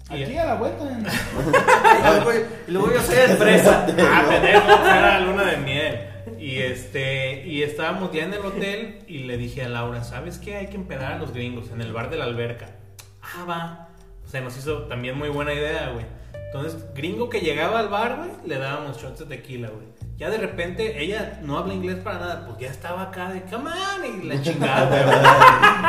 [0.10, 0.84] Aquí a la vuelta.
[0.84, 1.06] en-
[2.68, 3.86] Y luego yo soy empresa.
[4.00, 6.00] Ah, pendejo, era la luna de miel.
[6.40, 10.56] Y este, y estábamos ya en el hotel y le dije a Laura, ¿sabes qué?
[10.58, 12.68] Hay que empedar a los gringos en el bar de la alberca.
[13.22, 13.88] Ah, va.
[14.26, 16.06] O sea, nos hizo también muy buena idea, güey.
[16.48, 19.88] Entonces, gringo que llegaba al bar, güey, le dábamos shots de tequila, güey.
[20.18, 23.72] Ya de repente, ella no habla inglés para nada, pues ya estaba acá de, come
[23.72, 25.04] on, y la chingada,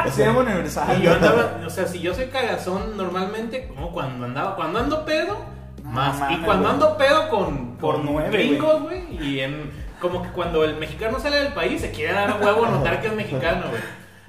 [0.02, 0.12] güey.
[0.12, 0.98] Sí, universal.
[0.98, 5.04] Y yo andaba, o sea, si yo soy cagazón normalmente, como cuando andaba, cuando ando
[5.04, 5.36] pedo,
[5.82, 6.30] No más.
[6.32, 9.02] y cuando ando pedo con, Por con nueve, gringos, güey.
[9.22, 12.66] Y en, como que cuando el mexicano sale del país se quiere dar a huevo
[12.66, 13.82] notar que es mexicano, güey.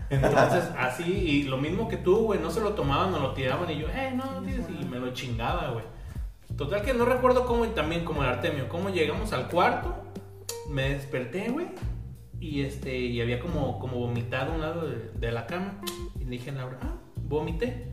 [0.09, 3.69] Entonces, así, y lo mismo que tú, güey, no se lo tomaban, no lo tiraban
[3.71, 5.83] y yo, eh, no, tienes", y me lo chingaba, güey.
[6.57, 9.93] Total que no recuerdo cómo, y también como el Artemio, cómo llegamos al cuarto,
[10.69, 11.67] me desperté, güey,
[12.39, 15.81] y este, y había como, como vomitado a un lado de, la cama,
[16.19, 17.91] y le dije a Laura, ah, vomité,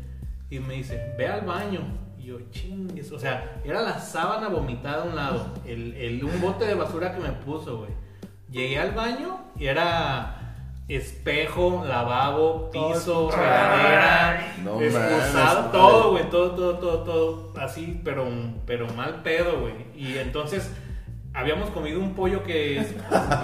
[0.49, 1.81] y me dice, ve al baño,
[2.19, 6.41] y yo, chingues, o sea, era la sábana vomitada a un lado, el, el, un
[6.41, 7.91] bote de basura que me puso, güey.
[8.49, 10.42] Llegué al baño y era
[10.97, 18.27] espejo, lavabo, piso, regadera, No excusado, todo, güey, todo, todo, todo, todo, así, pero,
[18.67, 19.75] pero mal pedo, güey.
[19.97, 20.71] Y entonces
[21.35, 22.95] habíamos comido un pollo que es-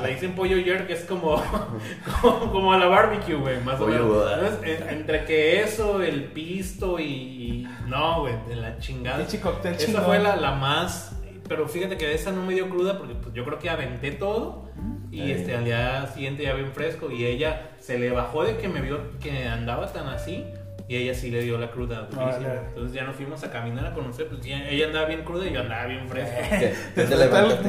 [0.03, 1.43] le dicen pollo yerk, que es como,
[2.21, 4.09] como, como a la barbecue, güey, más o menos.
[4.11, 4.43] ¿verdad?
[4.45, 9.23] Entonces, en- entre que eso, el pisto y, y- no, güey, de la chingada.
[9.71, 10.05] Esa chingón.
[10.05, 11.17] fue la, la más,
[11.49, 14.11] pero fíjate que de esa no me dio cruda porque pues, yo creo que aventé
[14.11, 14.68] todo.
[15.11, 15.33] Y Eh.
[15.41, 17.11] este, al día siguiente ya bien fresco.
[17.11, 20.45] Y ella se le bajó de que me vio que andaba tan así.
[20.91, 22.01] Y ella sí le dio la cruda.
[22.03, 22.25] durísima.
[22.25, 22.61] Órale.
[22.69, 24.27] Entonces ya nos fuimos a caminar a conocer.
[24.29, 26.35] Pues ya- ella andaba bien cruda y yo andaba bien fresco.
[26.59, 26.75] ¿Qué?
[26.95, 27.63] Te Te levantaste.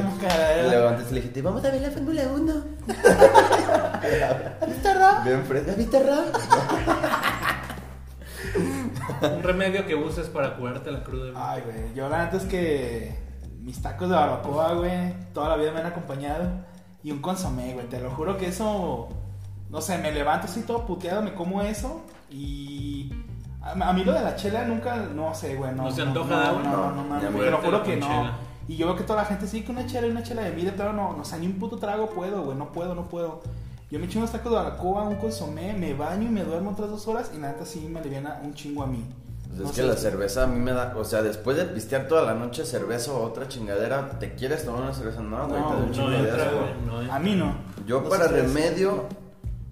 [0.60, 0.70] ¿eh?
[0.70, 2.64] levantaste y le dijiste, vamos a ver la Fórmula 1.
[4.66, 4.88] ¿Viste
[5.24, 5.72] Bien fresca.
[5.76, 6.24] ¿Viste Ra?
[9.36, 11.30] Un remedio que uses para curarte la cruda.
[11.30, 11.34] güey.
[11.44, 11.94] Ay, güey.
[11.94, 13.14] Yo la neta es que
[13.60, 16.50] mis tacos de barbacoa, güey, toda la vida me han acompañado.
[17.02, 17.86] Y un consomé, güey.
[17.88, 19.08] Te lo juro que eso.
[19.70, 22.02] No sé, me levanto así todo puteado, me como eso.
[22.30, 23.12] Y.
[23.62, 24.96] A, a mí lo de la chela nunca.
[24.96, 25.72] No sé, güey.
[25.74, 26.62] No, ¿No se antoja de no, agua?
[26.62, 28.06] No, no, no, No, Te lo juro que no.
[28.06, 28.32] chela.
[28.68, 30.52] Y yo veo que toda la gente sí que una chela y una chela de
[30.52, 32.56] mire, pero no, no, o sea, ni un puto trago puedo, güey.
[32.56, 33.42] No puedo, no puedo.
[33.90, 36.88] Yo me echo unos tacos de barbacoa, un consomé, me baño y me duermo otras
[36.90, 37.32] dos horas.
[37.34, 39.04] Y la neta sí me aliviana un chingo a mí.
[39.50, 41.64] Pues No es sé que la cerveza a mí me da, o sea, después de
[41.64, 45.20] pistear toda la noche cerveza o otra chingadera, ¿te quieres tomar una cerveza?
[45.20, 46.50] No, güey, No, te no entra,
[46.86, 47.12] no.
[47.12, 47.56] A mí no.
[47.86, 49.06] Yo No para remedio,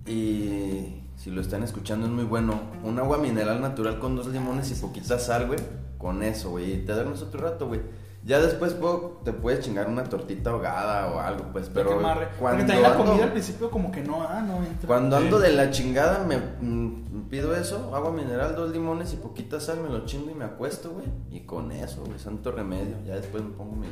[0.06, 2.60] Y si lo están escuchando es muy bueno.
[2.82, 5.60] Un agua mineral natural con dos limones y poquita sal, güey.
[5.96, 6.72] Con eso, güey.
[6.72, 7.80] Y te duermes otro rato, güey.
[8.24, 11.70] Ya después puedo- te puedes chingar una tortita ahogada o algo, pues.
[11.72, 12.04] Pero Porque.
[12.04, 14.86] Porque cuando también la ando, comida al principio como que no, ah, no entra.
[14.86, 19.60] cuando ando de la chingada me mm, pido eso, agua mineral, dos limones y poquita
[19.60, 21.06] sal, me lo chingo y me acuesto, güey.
[21.30, 22.96] Y con eso, güey, santo remedio.
[23.06, 23.86] Ya después me pongo mi-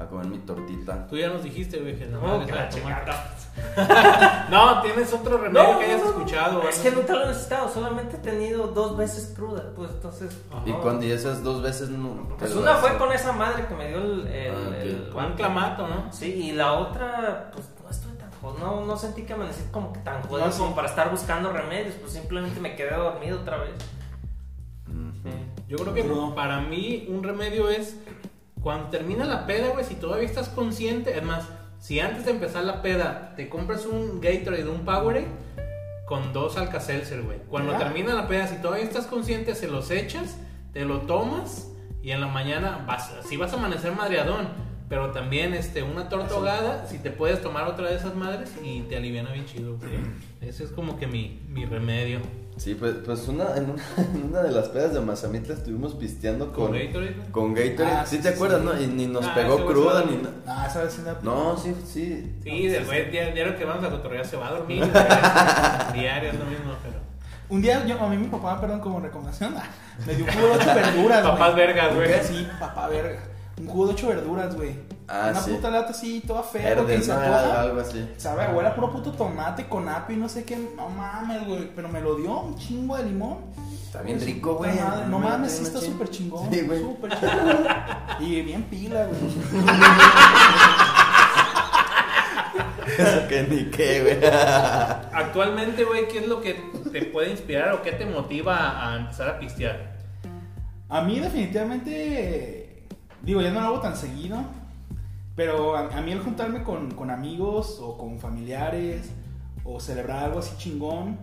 [0.00, 1.06] a comer mi tortita.
[1.06, 3.04] Tú ya nos dijiste, güey, que No, que les la vas a tomar.
[3.04, 3.36] chingada.
[4.50, 6.10] No, tienes otro remedio No, que hayas no, no.
[6.10, 6.68] escuchado.
[6.68, 6.82] Es ¿no?
[6.84, 10.36] que nunca lo he necesitado, solamente he tenido dos veces cruda, pues entonces.
[10.50, 10.62] Ajá.
[10.66, 12.28] Y cuando y esas dos veces no.
[12.38, 14.26] Pues te una fue con esa madre que me dio el.
[14.28, 16.10] el- Ah, Con un clamato, ¿no?
[16.12, 19.92] Sí, y la otra, pues no estoy tan jodido, no, no sentí que amanecí como
[19.92, 20.58] que tan jodido No, sí.
[20.60, 23.72] como para estar buscando remedios, pues simplemente me quedé dormido otra vez.
[25.68, 26.34] Yo creo que No.
[26.34, 27.96] para mí un remedio es
[28.62, 31.44] cuando termina la peda, güey, si todavía estás consciente, es más,
[31.78, 35.28] si antes de empezar la peda te compras un Gatorade, un Powerade
[36.06, 37.38] con dos Alka-Seltzer, güey.
[37.48, 40.36] Cuando termina la peda, si todavía estás consciente, se los echas,
[40.72, 41.68] te lo tomas
[42.02, 44.48] y en la mañana vas, sí vas a amanecer madreadón,
[44.90, 48.80] pero también este una torta ahogada, si te puedes tomar otra de esas madres y
[48.82, 49.78] te aliviana bien chido.
[49.78, 49.90] güey.
[50.42, 52.18] Ese es como que mi, mi remedio.
[52.56, 53.82] Sí, pues, pues una, en, una,
[54.14, 57.16] en una de las pedas de Mazamitla estuvimos pisteando ¿Con con, Gatorade?
[57.30, 57.96] con Gatorade.
[57.96, 58.66] Ah, ¿Sí, sí, te sí, acuerdas, sí.
[58.66, 58.80] no?
[58.82, 60.34] Y ni nos Ah, pegó cruda ni nada.
[60.46, 62.36] Ah, esa vez sí la- No, sí, sí.
[62.42, 64.82] Sí, del güey diario, diario que vamos a cotorrear se va a dormir.
[65.94, 66.96] diario es lo mismo, pero.
[67.48, 69.54] Un día yo, a mí mi papá, perdón, como recomendación,
[70.06, 71.22] me dio un jugo de ocho verduras.
[71.22, 72.10] Papás vergas, güey.
[72.24, 73.20] Sí, papá verga.
[73.60, 74.74] Un jugo de ocho verduras, güey.
[75.08, 75.50] Ah, Una sí.
[75.50, 78.08] puta lata así, toda fea, güey, que se algo así.
[78.16, 80.56] Sabe, huele a puro puto tomate con apio y no sé qué.
[80.76, 81.70] No mames, güey.
[81.74, 83.38] Pero me lo dio un chingo de limón.
[83.84, 84.70] Está bien Pues, rico, güey.
[85.08, 86.48] No Me mames, sí está súper chingón.
[86.52, 86.80] Sí, güey.
[86.80, 87.66] Súper chingón.
[88.20, 89.20] Y bien pila, güey.
[92.98, 94.18] Eso que ni qué, güey.
[95.12, 96.54] Actualmente, güey, ¿qué es lo que
[96.92, 99.90] te puede inspirar o qué te motiva a empezar a pistear?
[100.88, 102.59] A mí definitivamente,
[103.22, 104.38] digo, ya no lo hago tan seguido,
[105.36, 109.10] pero a, a mí el juntarme con, con amigos o con familiares
[109.64, 111.18] o celebrar algo así chingón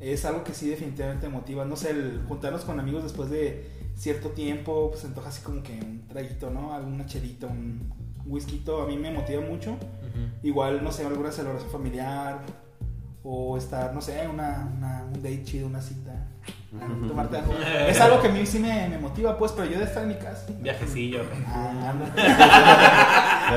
[0.00, 1.64] es algo que sí definitivamente motiva.
[1.64, 5.62] No sé, el juntarnos con amigos después de cierto tiempo, pues se antoja así como
[5.62, 6.74] que un traguito, ¿no?
[6.74, 7.92] Alguna chelita, un
[8.26, 9.76] whisky, a mí me motiva mucho.
[10.42, 12.40] Igual, no sé, alguna celebración familiar
[13.22, 16.26] o estar, no sé, una, una- un date chido, una cita.
[17.08, 17.54] Tomarte algo.
[17.88, 20.08] Es algo que a mí sí me, me motiva, pues, pero yo de estar en
[20.08, 20.46] mi casa.
[20.60, 21.22] Viajecillo.
[21.46, 22.12] Ah, anda.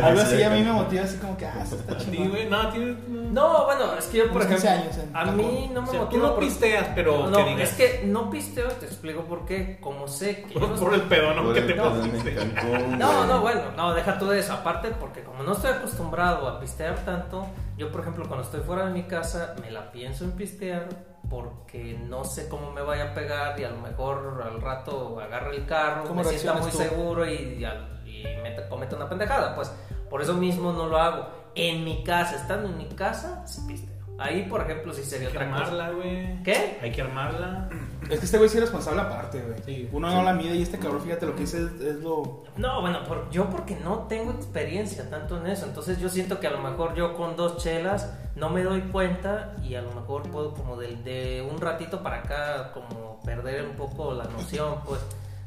[0.08, 2.26] Algo así a mí me motiva, así como que, ah, eso está chido.
[2.50, 2.72] no.
[2.74, 3.28] No.
[3.28, 4.84] No, bueno, es que yo por Unos 15 ejemplo.
[4.86, 7.30] años en a mí no me O sea, tú motiva no por- pisteas, pero.
[7.30, 9.78] No, que digas, es que no pisteo, te explico por qué.
[9.82, 10.54] Como sé que.
[10.60, 14.40] Por, no por el pedón que te Cancún, No, no, bueno, no, deja tú de
[14.40, 14.54] eso.
[14.54, 17.46] Aparte, porque como no estoy acostumbrado a pistear tanto,
[17.78, 20.88] yo, por ejemplo, cuando estoy fuera de mi casa, me la pienso en pistear
[21.30, 25.58] porque no sé cómo me vaya a pegar y a lo mejor al rato agarre
[25.58, 26.78] el carro, ¿Cómo me sienta muy tú?
[26.78, 27.66] seguro y, y,
[28.06, 29.56] y me comete una pendejada.
[29.56, 29.72] Pues
[30.10, 31.28] por eso mismo no lo hago.
[31.56, 33.97] En mi casa, estando en mi casa, sí pisteo.
[34.20, 36.42] Ahí, por ejemplo, sí sería Hay que otra armarla, güey.
[36.44, 36.80] ¿Qué?
[36.82, 37.70] Hay que armarla.
[38.10, 39.62] Es que este güey sí es responsable aparte, güey.
[39.64, 39.90] Sí.
[39.92, 42.44] Uno no la mide y este cabrón, fíjate lo que dice es, es lo.
[42.56, 46.48] No, bueno, por- yo porque no tengo experiencia tanto en eso, entonces yo siento que
[46.48, 50.24] a lo mejor yo con dos chelas no me doy cuenta y a lo mejor
[50.24, 55.00] puedo como de, de un ratito para acá como perder un poco la noción, pues.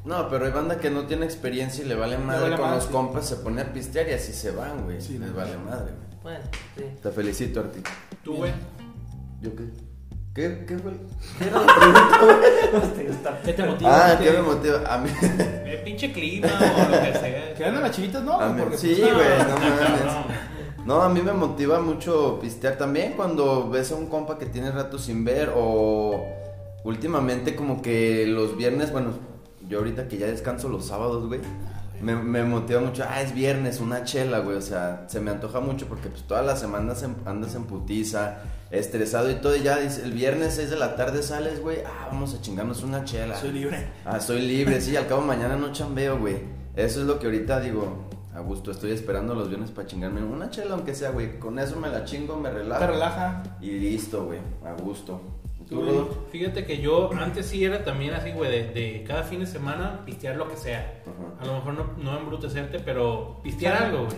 [0.05, 2.75] No, pero hay banda que no tiene experiencia y le vale madre vale con madre,
[2.77, 2.91] los sí.
[2.91, 4.99] compas, se pone a pistear y así se van, güey.
[5.01, 6.10] Sí, les vale madre, güey.
[6.23, 6.39] Bueno,
[6.77, 6.83] sí.
[7.01, 7.79] Te felicito, Arti.
[8.23, 8.51] Tú, güey.
[9.41, 9.63] ¿Yo qué?
[10.33, 10.91] ¿Qué, qué fue?
[13.43, 13.89] ¿Qué te motiva?
[14.11, 14.81] Ah, ¿qué me motiva?
[14.87, 15.09] A mí.
[15.65, 17.53] El pinche clima o lo que sea.
[17.53, 18.39] Que andan las chivitas, ¿no?
[18.39, 20.85] A mí- sí, pues, güey, ah, no mames.
[20.85, 24.71] No, a mí me motiva mucho pistear también cuando ves a un compa que tiene
[24.71, 26.25] rato sin ver o
[26.83, 29.11] últimamente como que los viernes, bueno,
[29.67, 31.39] yo ahorita que ya descanso los sábados, güey,
[32.01, 35.59] me, me motiva mucho, ah, es viernes, una chela, güey, o sea, se me antoja
[35.59, 38.39] mucho porque pues todas las semanas en- andas en putiza,
[38.71, 42.07] estresado y todo, y ya dice, el viernes 6 de la tarde sales, güey, ah,
[42.11, 43.35] vamos a chingarnos una chela.
[43.37, 43.87] Soy libre.
[44.05, 46.37] Ah, soy libre, sí, al cabo mañana no chambeo, güey.
[46.75, 50.49] Eso es lo que ahorita digo, a gusto, estoy esperando los viernes para chingarme una
[50.49, 51.37] chela, aunque sea, güey.
[51.37, 52.79] Con eso me la chingo, me relajo.
[52.79, 53.43] Te relaja.
[53.59, 55.19] Y listo, güey, a gusto.
[55.71, 56.27] ¿Y ¿Tú, Tú, Rodolfo?
[56.31, 60.01] Fíjate que yo antes sí era también así, güey, de, de cada fin de semana
[60.05, 61.01] pistear lo que sea.
[61.05, 61.41] Ajá.
[61.41, 64.17] A lo mejor no, no embrutecerte, pero pistear algo, güey.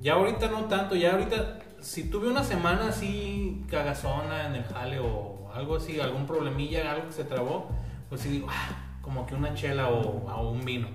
[0.00, 4.98] Ya ahorita no tanto, ya ahorita, si tuve una semana así cagazona en el jale
[5.00, 7.68] o algo así, algún problemilla, algo que se trabó,
[8.08, 10.88] pues sí digo, ah, como que una chela o, o un vino.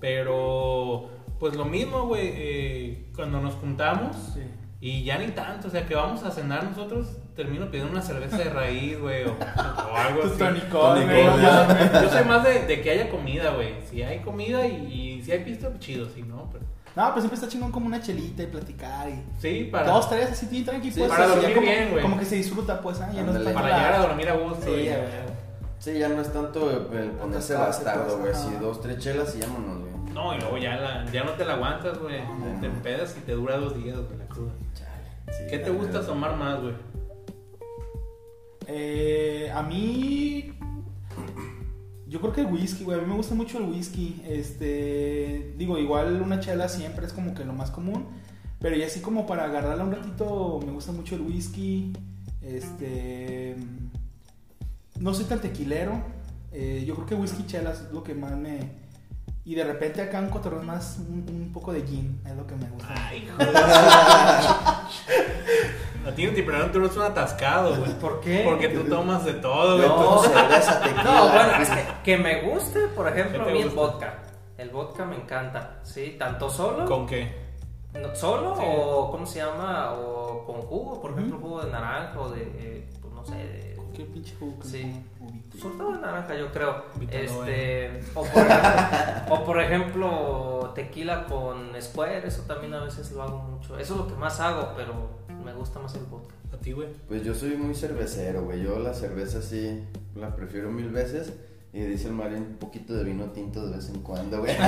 [0.00, 4.40] Pero, pues lo mismo, güey, eh, cuando nos juntamos Sí.
[4.86, 8.36] Y ya ni tanto, o sea, que vamos a cenar nosotros, termino pidiendo una cerveza
[8.36, 10.38] de raíz, güey, o, o algo así.
[10.38, 11.92] tonicón, mames.
[12.02, 13.74] Yo soy más de, de que haya comida, güey.
[13.90, 14.74] Si hay comida y,
[15.18, 16.64] y si hay pisto, chido, si no, pero...
[16.96, 19.20] No, pues siempre está chingón como una chelita y platicar y...
[19.40, 21.10] Sí, para, Dos, tres, así bien tranqui, Sí, pues.
[21.10, 22.02] para dormir como, bien, güey.
[22.02, 23.10] Como que se disfruta, pues, ¿ah?
[23.12, 24.66] Ya no para la- llegar a dormir a gusto.
[24.66, 25.08] Sí, y- ya, güey.
[25.78, 28.30] Sí, ya no es tanto el ponerse bastardo, güey.
[28.32, 28.60] pues, Sí, ajá.
[28.60, 29.83] dos, tres chelas y vámonos.
[30.14, 32.20] No, y luego ya, la, ya no te la aguantas, güey.
[32.22, 32.60] No.
[32.60, 34.52] Te empedas y te dura dos días, güey, la cruda.
[35.26, 36.06] Sí, ¿Qué te gusta verdad.
[36.06, 36.74] tomar más, güey?
[38.68, 40.52] Eh, a mí.
[42.06, 42.98] Yo creo que el whisky, güey.
[42.98, 44.22] A mí me gusta mucho el whisky.
[44.24, 45.54] Este.
[45.58, 48.06] Digo, igual una chela siempre es como que lo más común.
[48.60, 51.92] Pero ya así como para agarrarla un ratito, me gusta mucho el whisky.
[52.40, 53.56] Este.
[55.00, 56.00] No soy tan tequilero.
[56.52, 58.83] Eh, yo creo que whisky chelas es lo que más me.
[59.46, 62.54] Y de repente acá un cotorreo más, un, un poco de gin, es lo que
[62.56, 62.94] me gusta.
[62.96, 63.52] Ay, hijo de
[66.06, 67.92] A ti en Tiburón tú eres un atascado, güey.
[68.00, 68.42] ¿Por qué?
[68.44, 69.88] Porque tú tomas de todo, güey.
[69.88, 71.02] No, Tú- cerveza, tequila.
[71.02, 74.18] No, bueno, es que, que me guste, por ejemplo, ¿Qué a te mí el vodka.
[74.58, 76.16] El vodka me encanta, ¿sí?
[76.18, 77.42] Tanto solo, ¿Con qué?
[77.94, 78.62] no- solo Sí.
[78.66, 79.92] o, ¿cómo se llama?
[79.92, 83.74] O con jugo, por ejemplo, jugo de naranja o de, eh, no sé, de...
[83.94, 84.56] Qué pinche jugo.
[84.64, 85.04] Sí.
[85.60, 86.84] todo de naranja, yo creo.
[87.10, 93.22] Este, o, por ejemplo, o por ejemplo, tequila con Square, eso también a veces lo
[93.22, 93.78] hago mucho.
[93.78, 95.10] Eso es lo que más hago, pero
[95.44, 96.34] me gusta más el vodka.
[96.52, 96.88] A ti, güey.
[97.06, 98.62] Pues yo soy muy cervecero, güey.
[98.62, 99.84] Yo la cerveza sí
[100.16, 101.32] la prefiero mil veces.
[101.74, 104.54] Y dice el Mario un poquito de vino tinto de vez en cuando, güey.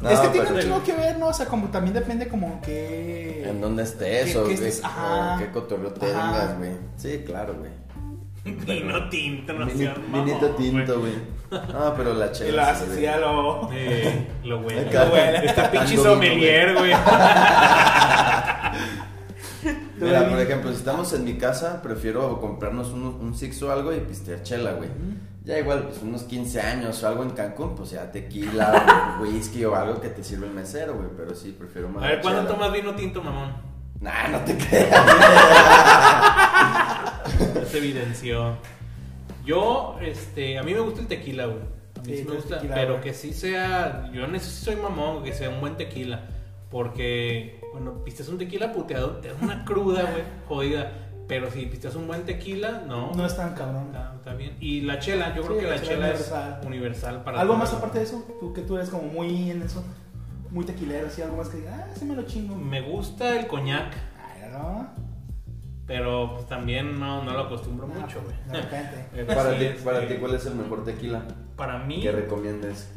[0.00, 1.28] No, es que tiene pero- chingo que ver, ¿no?
[1.28, 3.48] O sea, como también depende como que...
[3.48, 4.82] En dónde estés ¿Qué- o qué qué, estés?
[4.84, 6.72] O qué cotorreo tengas, güey.
[6.96, 7.70] Sí, claro, güey.
[8.66, 10.56] Vino tinto, no Vinito güey.
[10.56, 11.12] tinto, güey.
[11.52, 12.70] Ah, pero la chela.
[12.72, 12.96] lo sí, hace güey.
[12.98, 13.70] así a lo...
[13.72, 15.46] Eh, lo Lo huele.
[15.46, 16.92] Está pinche sommelier, güey.
[20.02, 23.92] Mira, por ejemplo, si estamos en mi casa, prefiero comprarnos un, un six o algo
[23.94, 24.88] y pistear chela, güey.
[25.44, 29.64] Ya igual, pues unos 15 años o algo en Cancún, pues ya tequila, o whisky
[29.64, 31.08] o algo que te sirve el mesero, güey.
[31.16, 32.54] Pero sí, prefiero más A ver, ¿cuándo chela.
[32.54, 33.52] tomas vino tinto, mamón?
[34.00, 35.06] Nah, no te creas.
[37.54, 38.56] Ya se evidenció.
[39.44, 41.58] Yo, este, a mí me gusta el tequila, güey.
[41.58, 43.04] A mí Sí, me gusta, tequila, pero güey.
[43.04, 46.22] que sí sea, yo necesito soy mamón, que sea un buen tequila.
[46.72, 50.90] Porque, bueno, pistes un tequila puteado, te da una cruda, güey, jodida.
[51.28, 53.12] Pero si pistes un buen tequila, no.
[53.14, 53.86] No es tan cabrón.
[53.86, 54.56] Está, está bien.
[54.58, 56.58] Y la chela, yo creo que la la chela chela, universal.
[56.60, 57.60] es universal para ¿Algo todo.
[57.62, 58.26] más aparte de eso?
[58.40, 59.84] Tú que tú eres como muy en eso,
[60.50, 62.56] muy tequilero, así, algo más que diga, ah, sí me lo chingo.
[62.56, 64.88] Me gusta el coñac, Ay, no.
[65.86, 68.36] pero pues también no, no lo acostumbro Ah, mucho, güey.
[68.50, 69.06] De repente.
[69.12, 71.22] Pero Para sí, ti, para ti, ¿cuál es el mejor tequila
[71.56, 72.92] Para mí, que recomiendes?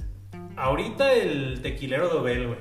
[0.58, 2.60] ahorita el tequilero Dobel, güey.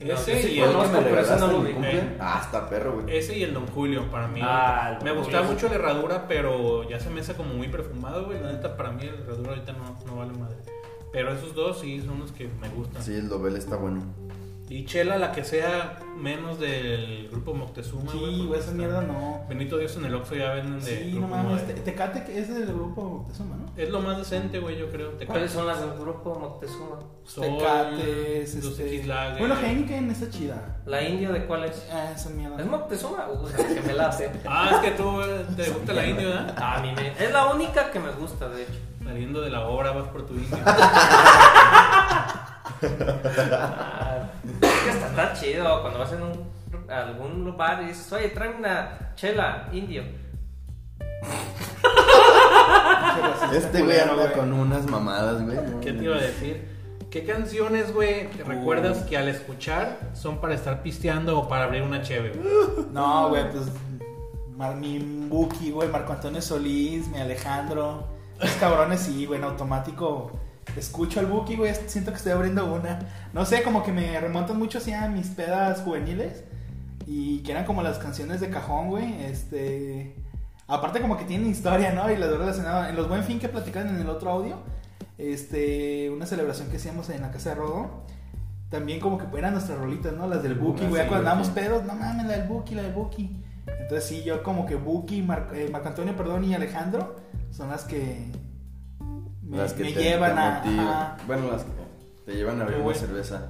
[0.00, 1.72] Ese sí y ¿Fue el me pero ese no lo vi.
[1.84, 2.16] Eh.
[2.18, 3.16] Ah, está perro, güey.
[3.16, 4.40] Ese y el Don Julio, para mí.
[4.42, 5.52] Ah, me Don gusta Julio.
[5.52, 8.40] mucho la herradura, pero ya se me hace como muy perfumado, güey.
[8.40, 10.56] La neta, para mí la herradura ahorita no, no vale madre.
[11.12, 13.02] Pero esos dos sí son los que me gustan.
[13.02, 14.02] Sí, el Dobel está bueno.
[14.72, 19.44] Y chela, la que sea menos del grupo Moctezuma, Sí, güey, esa está- mierda no.
[19.48, 21.66] Bendito Dios en el Oxxo ya venden de Sí, grupo no mames.
[21.66, 23.66] Te- Tecate que es del grupo Tezuma, ¿no?
[23.76, 25.08] Es lo más decente, güey, yo creo.
[25.08, 25.26] Tecate.
[25.26, 27.00] ¿Cuáles son las del grupo Moctezuma?
[27.24, 29.06] Sol, Tecates, los este...
[29.40, 30.76] Bueno, Heineken está chida.
[30.86, 31.88] ¿La India de cuál es?
[31.92, 32.56] Ah, esa mierda.
[32.60, 33.26] ¿Es Moctezuma?
[33.28, 34.30] Uy, que me la hace.
[34.46, 36.54] Ah, es que tú eh, te gusta la India, ¿verdad?
[36.56, 37.08] A mí me...
[37.08, 38.72] Es la única que me gusta, de hecho.
[39.02, 40.62] Saliendo de la obra vas por tu India.
[44.62, 48.28] Es que está, está chido cuando vas en un, a algún lugar y dices, oye,
[48.28, 50.02] tráeme una chela indio.
[53.52, 55.58] Este güey anda con unas mamadas, güey.
[55.80, 56.68] ¿Qué te iba a decir?
[57.10, 61.82] ¿Qué canciones, güey, te recuerdas que al escuchar son para estar pisteando o para abrir
[61.82, 62.30] una cheve?
[62.30, 62.86] güey?
[62.92, 63.64] No, güey, pues.
[64.56, 68.06] Mar- mi Buki, güey, Marco Antonio Solís, mi Alejandro.
[68.38, 70.30] Los cabrones, sí, güey, en automático.
[70.76, 73.00] Escucho al Buki, güey, siento que estoy abriendo una.
[73.32, 76.44] No sé, como que me remontan mucho así a mis pedas juveniles.
[77.06, 79.24] Y que eran como las canciones de cajón, güey.
[79.24, 80.14] Este.
[80.66, 82.10] Aparte, como que tienen historia, ¿no?
[82.10, 82.86] Y las relacionado.
[82.88, 84.58] En los buen fin que platicaban en el otro audio.
[85.18, 86.10] Este.
[86.10, 88.04] Una celebración que hacíamos en la casa de Rodo.
[88.68, 90.28] También como que eran nuestras rolitas, ¿no?
[90.28, 91.02] Las del Buki, güey.
[91.08, 93.42] cuando andábamos pedos, no mames, la del Buki, la del Buki.
[93.66, 97.16] Entonces sí, yo como que Buki, Mar- eh, Marco Antonio, perdón, y Alejandro
[97.50, 98.26] son las que
[99.42, 100.56] me, Las que me te, llevan te a...
[100.58, 101.16] ajá.
[101.26, 101.72] Bueno, las que
[102.30, 103.48] te llevan a abrir una cerveza.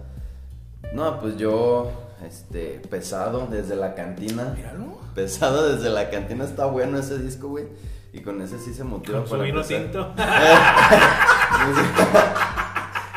[0.95, 1.93] No, pues yo,
[2.27, 4.55] este, pesado desde la cantina.
[4.57, 4.99] Míralo.
[5.15, 7.67] Pesado desde la cantina está bueno ese disco, güey.
[8.15, 10.15] Y con ese sí se motiva para vino tinto.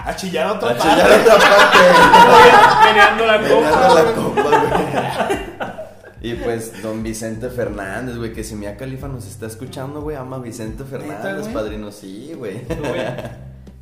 [0.06, 0.90] A chillar a otra A parte.
[0.90, 1.78] chillar a otra parte.
[2.90, 4.42] Meneando la Meneando la copa.
[4.42, 6.34] copa, güey.
[6.34, 10.36] Y pues, don Vicente Fernández, güey, que si Mia Califa nos está escuchando, güey, ama
[10.36, 12.66] a Vicente Fernández, padrino, sí, güey.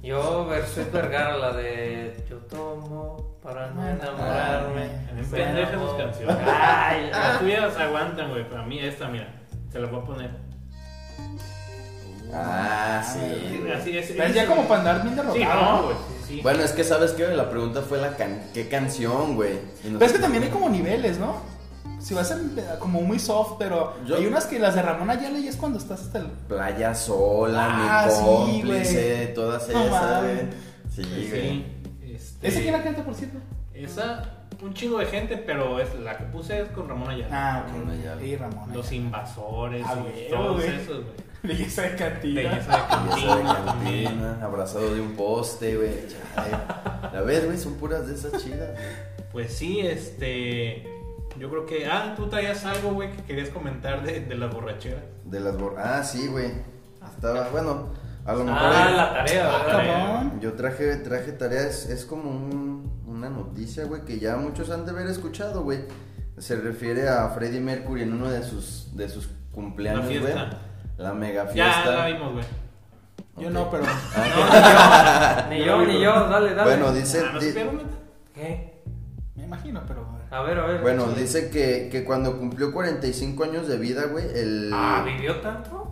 [0.04, 4.84] Yo, Versuit Vergara, la de Yo tomo para no enamorarme.
[5.10, 6.38] A me Se pendejan sus canciones.
[6.48, 8.48] Ay, Las tuyas aguantan, güey.
[8.50, 9.28] Para mí esta, mira.
[9.72, 10.30] Te la voy a poner.
[12.34, 13.72] Ah, sí, güey.
[13.74, 14.10] Así es.
[14.10, 15.38] Es ya como para andar bien derrotado.
[15.38, 15.96] Sí, no, güey.
[15.96, 16.40] Sí, sí.
[16.42, 19.54] Bueno, es que sabes que la pregunta fue la can qué canción, güey.
[19.54, 21.42] Y Pero es que nosotros- también hay como niveles, ¿no?
[22.02, 25.10] Si vas a ser como muy soft, pero Yo- hay unas que las de Ramón
[25.10, 26.28] Ayala y es cuando estás hasta el.
[26.48, 27.68] Playa sola,
[28.02, 29.34] Ah, mi sí, cómplice, güey.
[29.34, 30.24] todas No esas.
[30.96, 31.66] Sí, Sí, güey.
[32.16, 33.38] este, ¿Ese quién la canta, por cierto?
[33.74, 34.24] Esa,
[34.62, 37.30] un chingo de gente, pero es, la que puse es con Ramón Ayala.
[37.32, 38.00] Ah, Ramón ok.
[38.00, 38.22] Ayala.
[38.22, 38.74] Sí, Ramón.
[38.74, 40.70] Los invasores Ah, y güey, todos güey.
[40.76, 41.32] esos, güey.
[41.44, 42.42] Belleza de cantina.
[42.42, 45.92] Belleza de Y esa de cantina cantina, abrazado de un poste, güey.
[47.14, 48.70] La ves, güey, son puras de esas chidas.
[49.32, 50.88] Pues sí, este.
[51.42, 51.88] Yo creo que.
[51.88, 55.02] Ah, tú traías algo, güey, que querías comentar de, de las borracheras.
[55.26, 56.52] De las bor Ah, sí, güey.
[57.16, 57.90] Estaba, bueno,
[58.26, 58.60] a lo mejor.
[58.62, 60.32] Ah, la tarea, Ah.
[60.40, 64.92] Yo traje, traje tareas, es como un- una noticia, güey, que ya muchos han de
[64.92, 65.80] haber escuchado, güey.
[66.38, 70.22] Se refiere a Freddie Mercury en uno de sus, de sus cumpleaños, La güey.
[70.34, 70.58] fiesta.
[70.98, 71.92] La mega Ya fiesta.
[71.96, 72.46] la vimos, güey.
[73.38, 73.84] Yo no, pero.
[75.50, 76.64] Ni yo, ni yo, dale, dale.
[76.78, 77.40] Bueno, dice, Ah.
[78.36, 78.84] ¿Qué?
[79.36, 80.21] Me imagino, pero.
[80.32, 80.82] A ver, a ver.
[80.82, 84.72] bueno, dice que, que cuando cumplió 45 años de vida, güey, el...
[84.74, 85.92] Ah, ¿vivió tanto?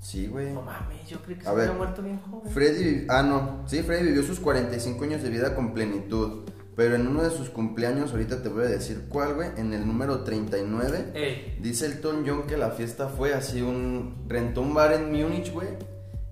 [0.00, 0.52] Sí, güey.
[0.54, 1.68] No mames, yo creí que A se ver.
[1.68, 2.50] había muerto bien joven.
[2.50, 6.44] Freddy, ah, no, sí, Freddy vivió sus 45 años de vida con plenitud.
[6.74, 9.86] Pero en uno de sus cumpleaños, ahorita te voy a decir cuál, güey, en el
[9.86, 14.24] número 39, Ey, dice Elton John que la fiesta fue así un...
[14.26, 15.68] Rentó un bar en Múnich, güey.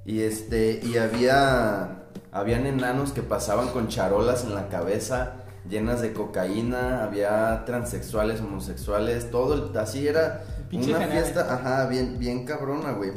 [0.07, 2.05] Y este, y había...
[2.33, 9.31] Habían enanos que pasaban con charolas en la cabeza llenas de cocaína, había transexuales, homosexuales,
[9.31, 13.13] todo, el- así era Pinche una fiesta, ajá, bien, bien cabrona, güey.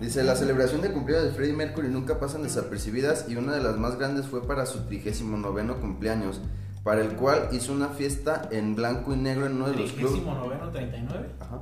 [0.00, 3.76] Dice, la celebración de cumpleaños de Freddie Mercury nunca pasan desapercibidas y una de las
[3.78, 6.40] más grandes fue para su 39 cumpleaños,
[6.84, 10.12] para el cual hizo una fiesta en blanco y negro en uno de los clubes.
[10.12, 11.26] Trigésimo noveno, 39.
[11.40, 11.60] Ajá.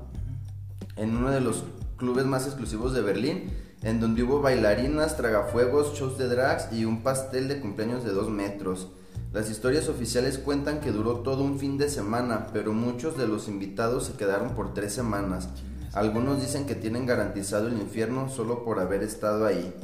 [0.96, 1.64] En uno de los
[1.96, 7.02] clubes más exclusivos de Berlín, en donde hubo bailarinas, tragafuegos, shows de drags y un
[7.02, 8.88] pastel de cumpleaños de dos metros.
[9.34, 13.48] Las historias oficiales cuentan que duró todo un fin de semana, pero muchos de los
[13.48, 15.48] invitados se quedaron por tres semanas.
[15.92, 19.74] Algunos dicen que tienen garantizado el infierno solo por haber estado ahí.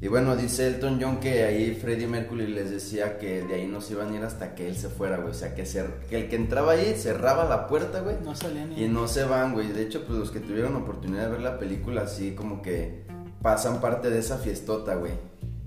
[0.00, 3.80] Y bueno, dice Elton John que ahí Freddie Mercury les decía que de ahí no
[3.80, 5.30] se iban a ir hasta que él se fuera, güey.
[5.30, 8.14] O sea, que, el que entraba ahí cerraba la puerta, güey.
[8.22, 8.84] No salía ni.
[8.84, 9.72] Y no se van, güey.
[9.72, 13.02] De hecho, pues los que tuvieron oportunidad de ver la película, así como que
[13.42, 15.14] pasan parte de esa fiestota, güey.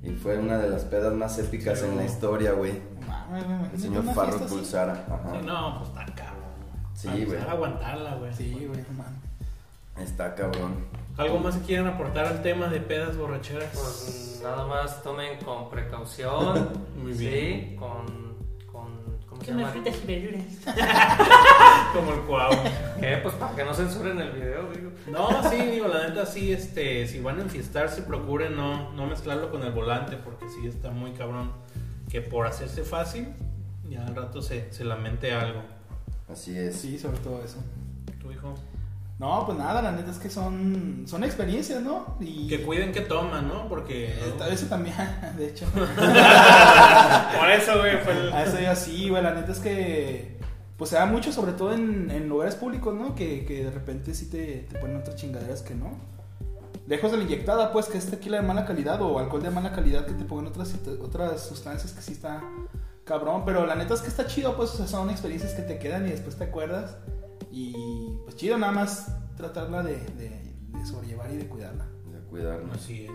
[0.08, 2.74] Y fue una de las pedas más épicas Sí, en la historia, güey.
[3.74, 4.40] El señor Farro.
[4.48, 4.94] Pulsara.
[5.08, 5.40] Ajá.
[5.40, 6.38] Sí, no, pues está cabrón.
[6.94, 7.40] Sí, güey.
[7.42, 8.34] aguantarla, güey.
[8.34, 8.84] Sí, güey.
[10.02, 10.86] Está cabrón.
[11.18, 13.70] ¿Algo más que quieran aportar al tema de pedas borracheras?
[13.74, 16.70] pues nada más tomen con precaución.
[17.04, 17.76] Muy Sí, bien.
[17.76, 18.06] con.
[18.06, 18.27] con
[19.54, 20.46] Verduras.
[21.94, 22.52] Como el cuau.
[23.00, 23.18] ¿Qué?
[23.24, 24.92] Pues para que no censuren el video, digo.
[25.08, 29.52] No, sí, digo, la neta sí, este, si van a enfiestarse, procuren no, no mezclarlo
[29.52, 31.52] con el volante, porque sí está muy cabrón
[32.10, 33.28] que por hacerse fácil,
[33.90, 35.62] ya al rato se, se lamente algo.
[36.32, 36.76] Así es.
[36.76, 37.58] Sí, sobre todo eso.
[38.22, 38.54] Tu hijo.
[39.20, 42.18] No, pues nada, la neta es que son, son experiencias, ¿no?
[42.20, 43.68] Y Que cuiden que toman, ¿no?
[43.68, 44.10] Porque...
[44.10, 44.96] Eh, Eso también,
[45.38, 45.66] de hecho.
[47.72, 48.34] Eso, güey, fue el...
[48.34, 50.38] A eso yo sí, güey, la neta es que
[50.78, 53.16] pues se da mucho, sobre todo en, en lugares públicos, ¿no?
[53.16, 55.90] Que, que de repente sí te, te ponen otras chingaderas que no.
[56.86, 59.74] Lejos de la inyectada, pues, que es tequila de mala calidad o alcohol de mala
[59.74, 62.44] calidad que te pongan otras, otras sustancias que sí está
[63.04, 63.44] cabrón.
[63.44, 66.06] Pero la neta es que está chido, pues, o sea, son experiencias que te quedan
[66.08, 66.96] y después te acuerdas.
[67.52, 67.74] Y
[68.24, 71.88] pues chido, nada más tratarla de, de, de sobrellevar y de cuidarla.
[72.12, 72.78] De cuidarnos.
[72.78, 73.12] Así es.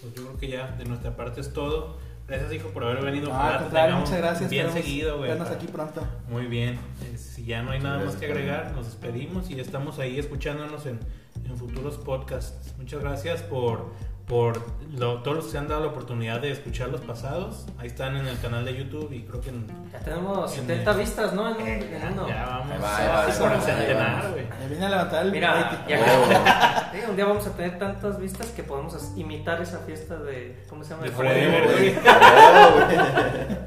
[0.00, 1.98] Pues yo creo que ya de nuestra parte es todo.
[2.26, 3.28] Gracias, hijo, por haber venido.
[3.28, 4.50] No, Ojalá al contrario, muchas gracias.
[4.50, 5.30] Bien seguido, güey.
[5.30, 6.02] Vernos aquí pronto.
[6.28, 6.78] Muy bien.
[7.02, 10.86] Eh, Si ya no hay nada más que agregar, nos despedimos y estamos ahí escuchándonos
[10.86, 11.00] en,
[11.44, 12.74] en futuros podcasts.
[12.78, 13.92] Muchas gracias por,
[14.26, 14.58] por
[14.96, 17.66] lo- todos los que se han dado la oportunidad de escuchar los pasados.
[17.78, 20.90] Ahí están en el canal de YouTube y creo que en, Ya tenemos En 70
[20.92, 21.48] el- vistas, ¿no?
[21.50, 22.28] En, un- Eh, en ya, uno.
[22.28, 23.02] ya vamos va, va, sí,
[23.32, 23.64] ahí por va, el va.
[23.64, 24.46] centenar, güey.
[24.60, 27.08] Ya viene a levantar el Mira, ya Oh.
[27.10, 30.64] Un día vamos a tener tantas vistas que podemos imitar esa fiesta de.
[30.70, 31.02] ¿Cómo se llama?
[31.02, 31.94] De Freddie Mercury.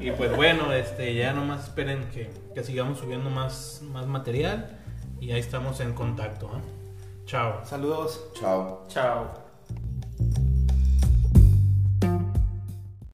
[0.00, 4.78] Y pues bueno, este, ya nomás esperen que, que sigamos subiendo más, más material
[5.20, 6.46] y ahí estamos en contacto.
[6.46, 6.60] ¿eh?
[7.26, 7.60] Chao.
[7.64, 8.28] Saludos.
[8.34, 8.84] Chao.
[8.88, 9.47] Chao.